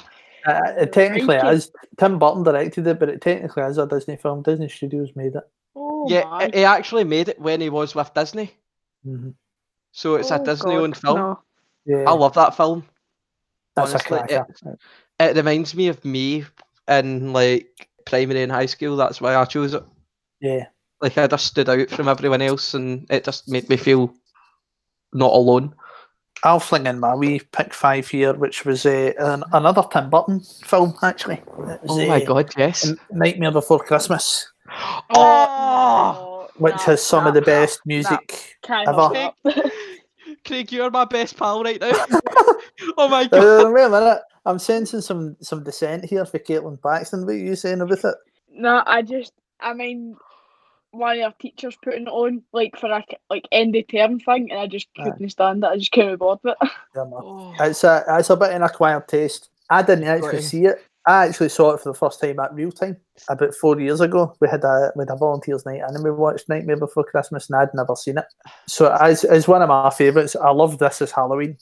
Uh, 0.46 0.60
it 0.78 0.92
technically 0.92 1.38
Crikey. 1.38 1.56
is. 1.56 1.70
Tim 1.98 2.18
Burton 2.18 2.42
directed 2.42 2.86
it, 2.86 2.98
but 2.98 3.08
it 3.08 3.22
technically 3.22 3.62
is 3.62 3.78
a 3.78 3.86
Disney 3.86 4.16
film. 4.16 4.42
Disney 4.42 4.68
Studios 4.68 5.10
made 5.14 5.34
it. 5.34 5.44
Oh 5.74 6.06
yeah, 6.08 6.24
my. 6.24 6.50
he 6.52 6.64
actually 6.64 7.04
made 7.04 7.28
it 7.28 7.40
when 7.40 7.60
he 7.60 7.70
was 7.70 7.94
with 7.94 8.12
Disney, 8.14 8.52
hmm 9.04 9.30
so 9.92 10.16
it's 10.16 10.30
a 10.32 10.40
Oh, 10.40 10.44
Disney-owned 10.44 10.96
film. 10.96 11.16
no. 11.16 11.40
Yeah, 11.86 12.04
I 12.08 12.12
love 12.12 12.34
that 12.34 12.56
film. 12.56 12.84
that's 13.76 13.90
honestly, 13.90 14.18
a 14.18 14.26
cracker. 14.26 14.78
It 15.20 15.36
reminds 15.36 15.74
me 15.74 15.88
of 15.88 16.04
me 16.04 16.44
in 16.88 17.32
like 17.32 17.88
primary 18.04 18.42
and 18.42 18.52
high 18.52 18.66
school. 18.66 18.96
That's 18.96 19.20
why 19.20 19.36
I 19.36 19.44
chose 19.44 19.72
it. 19.74 19.84
Yeah. 20.40 20.66
Like 21.00 21.16
I 21.16 21.26
just 21.26 21.46
stood 21.46 21.68
out 21.68 21.90
from 21.90 22.08
everyone 22.08 22.42
else, 22.42 22.74
and 22.74 23.06
it 23.08 23.24
just 23.24 23.48
made 23.48 23.68
me 23.68 23.76
feel 23.76 24.12
not 25.12 25.32
alone. 25.32 25.74
I'll 26.44 26.60
fling 26.60 26.86
in 26.86 27.00
my 27.00 27.14
wee 27.14 27.40
pick 27.52 27.72
five 27.72 28.06
here, 28.06 28.34
which 28.34 28.66
was 28.66 28.84
uh, 28.84 29.12
an, 29.18 29.44
another 29.54 29.82
Tim 29.90 30.10
Burton 30.10 30.40
film, 30.40 30.94
actually. 31.02 31.42
Was, 31.56 31.78
Oh 31.88 32.06
my 32.06 32.20
uh, 32.20 32.24
god, 32.24 32.52
yes. 32.56 32.92
Nightmare 33.10 33.50
Before 33.50 33.78
Christmas, 33.78 34.52
Oh, 35.14 36.48
no, 36.48 36.48
which 36.58 36.74
nah, 36.74 36.82
has 36.82 37.02
some 37.02 37.26
of 37.26 37.34
nah, 37.34 37.40
the 37.40 37.46
best 37.46 37.80
music 37.86 38.56
cannot 38.62 39.14
ever. 39.14 39.32
be 39.44 39.60
up. 39.60 39.72
Craig, 40.46 40.70
you're 40.70 40.90
my 40.90 41.06
best 41.06 41.38
pal 41.38 41.62
right 41.62 41.80
now. 41.80 41.92
oh 42.98 43.08
my 43.08 43.26
god. 43.26 43.66
Uh, 43.66 43.70
wait 43.70 43.84
a 43.84 43.88
minute. 43.88 44.20
I'm 44.44 44.58
sensing 44.58 45.00
some 45.00 45.36
some 45.40 45.64
dissent 45.64 46.04
here 46.04 46.26
for 46.26 46.38
Caitlin 46.38 46.80
Paxton. 46.82 47.24
What 47.24 47.32
are 47.32 47.38
you 47.38 47.56
saying 47.56 47.80
about 47.80 48.04
it? 48.04 48.14
No, 48.50 48.82
I 48.86 49.00
just, 49.00 49.32
I 49.60 49.72
mean, 49.72 50.16
one 50.94 51.18
of 51.18 51.24
our 51.24 51.34
teachers 51.40 51.76
putting 51.82 52.02
it 52.02 52.08
on, 52.10 52.42
like 52.52 52.76
for 52.78 52.90
a 52.90 53.02
k- 53.02 53.18
like 53.30 53.46
end 53.52 53.74
of 53.76 53.86
term 53.88 54.20
thing, 54.20 54.50
and 54.50 54.60
I 54.60 54.66
just 54.66 54.88
couldn't 54.96 55.28
stand 55.30 55.64
it. 55.64 55.68
I 55.68 55.76
just 55.76 55.92
couldn't 55.92 56.12
be 56.12 56.16
bothered 56.16 56.40
with 56.44 56.56
it. 56.62 56.68
Yeah, 56.96 57.04
man. 57.04 57.12
Oh. 57.14 57.54
It's 57.60 57.84
a 57.84 58.04
it's 58.08 58.30
a 58.30 58.36
bit 58.36 58.50
of 58.50 58.56
an 58.56 58.62
acquired 58.62 59.08
taste. 59.08 59.48
I 59.70 59.82
didn't 59.82 60.04
actually 60.04 60.28
Right. 60.34 60.42
see 60.42 60.64
it. 60.66 60.82
I 61.06 61.26
actually 61.26 61.50
saw 61.50 61.72
it 61.72 61.80
for 61.80 61.90
the 61.92 61.98
first 61.98 62.18
time 62.20 62.38
at 62.40 62.54
real 62.54 62.72
time 62.72 62.96
about 63.28 63.54
four 63.54 63.78
years 63.78 64.00
ago. 64.00 64.34
We 64.40 64.48
had 64.48 64.64
a 64.64 64.90
we 64.96 65.02
had 65.02 65.10
a 65.10 65.16
volunteers 65.16 65.66
night 65.66 65.82
and 65.86 65.94
then 65.94 66.02
we 66.02 66.10
watched 66.10 66.48
Nightmare 66.48 66.76
Before 66.78 67.04
Christmas 67.04 67.48
and 67.50 67.56
I'd 67.56 67.74
never 67.74 67.94
seen 67.96 68.16
it. 68.18 68.24
So 68.66 68.90
as 69.00 69.24
as 69.24 69.46
one 69.48 69.60
of 69.62 69.68
my 69.68 69.90
favourites, 69.90 70.34
I 70.36 70.50
love 70.50 70.78
this 70.78 71.02
as 71.02 71.10
Halloween. 71.10 71.58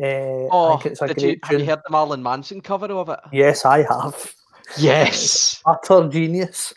Uh, 0.00 0.04
I 0.04 0.48
Oh, 0.52 0.76
think 0.76 0.92
it's 0.92 1.02
a 1.02 1.08
did 1.08 1.16
great 1.16 1.24
you, 1.26 1.38
have 1.42 1.52
you 1.52 1.58
tune. 1.58 1.66
heard 1.66 1.80
the 1.84 1.90
Marilyn 1.90 2.22
Manson 2.22 2.60
cover 2.60 2.86
of 2.86 3.08
it? 3.08 3.18
Yes, 3.32 3.64
I 3.64 3.78
have. 3.82 4.32
Yes. 4.78 5.60
Utter 5.66 6.08
genius. 6.08 6.72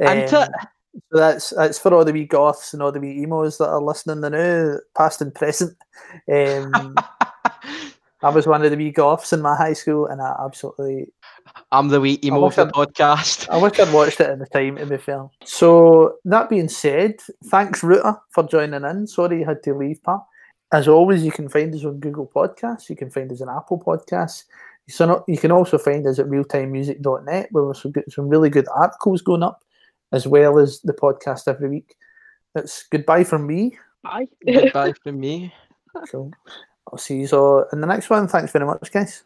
Ain't 0.00 0.32
Um, 0.32 0.42
it? 0.44 0.50
So 0.94 1.18
that's 1.18 1.50
that's 1.50 1.78
for 1.78 1.94
all 1.94 2.04
the 2.04 2.12
wee 2.12 2.24
goths 2.24 2.72
and 2.72 2.82
all 2.82 2.92
the 2.92 3.00
wee 3.00 3.22
emos 3.22 3.58
that 3.58 3.68
are 3.68 3.82
listening 3.82 4.20
the 4.20 4.30
now, 4.30 4.78
past 4.96 5.22
and 5.22 5.34
present. 5.34 5.76
Um, 6.32 6.94
I 8.22 8.28
was 8.28 8.46
one 8.46 8.64
of 8.64 8.70
the 8.70 8.76
wee 8.76 8.90
goths 8.90 9.32
in 9.32 9.40
my 9.40 9.56
high 9.56 9.72
school, 9.72 10.06
and 10.06 10.20
I 10.20 10.34
absolutely 10.44 11.12
I'm 11.72 11.88
the 11.88 12.00
wee 12.00 12.18
emo 12.24 12.50
the 12.50 12.66
podcast. 12.66 13.48
I 13.48 13.56
wish 13.56 13.78
I'd 13.78 13.92
watched 13.92 14.20
it 14.20 14.28
at 14.28 14.38
the 14.38 14.46
time 14.46 14.76
to 14.76 14.86
be 14.86 14.96
fair. 14.96 15.28
So 15.44 16.16
that 16.24 16.48
being 16.48 16.68
said, 16.68 17.20
thanks 17.44 17.82
Ruta 17.82 18.20
for 18.30 18.44
joining 18.44 18.84
in. 18.84 19.06
Sorry 19.06 19.40
you 19.40 19.44
had 19.44 19.62
to 19.64 19.74
leave, 19.74 20.02
Pat. 20.02 20.20
As 20.72 20.86
always, 20.86 21.24
you 21.24 21.32
can 21.32 21.48
find 21.48 21.74
us 21.74 21.84
on 21.84 21.98
Google 21.98 22.30
Podcasts. 22.32 22.88
You 22.88 22.96
can 22.96 23.10
find 23.10 23.30
us 23.32 23.40
on 23.40 23.48
Apple 23.48 23.82
Podcasts. 23.84 24.44
So 24.88 25.24
you 25.28 25.38
can 25.38 25.52
also 25.52 25.78
find 25.78 26.06
us 26.06 26.18
at 26.18 26.26
realtimemusic.net 26.26 27.48
where 27.50 27.64
we've 27.64 27.92
good- 27.92 28.12
some 28.12 28.28
really 28.28 28.50
good 28.50 28.66
articles 28.74 29.22
going 29.22 29.42
up, 29.42 29.62
as 30.12 30.26
well 30.26 30.58
as 30.58 30.80
the 30.80 30.92
podcast 30.92 31.48
every 31.48 31.68
week. 31.68 31.94
It's 32.54 32.84
goodbye 32.90 33.24
from 33.24 33.46
me. 33.46 33.78
Bye. 34.02 34.26
Goodbye 34.44 34.94
from 35.02 35.20
me. 35.20 35.54
So 36.06 36.30
I'll 36.90 36.98
see 36.98 37.20
you 37.20 37.28
all 37.32 37.64
in 37.72 37.80
the 37.80 37.86
next 37.86 38.10
one. 38.10 38.28
Thanks 38.28 38.52
very 38.52 38.66
much, 38.66 38.90
guys. 38.90 39.24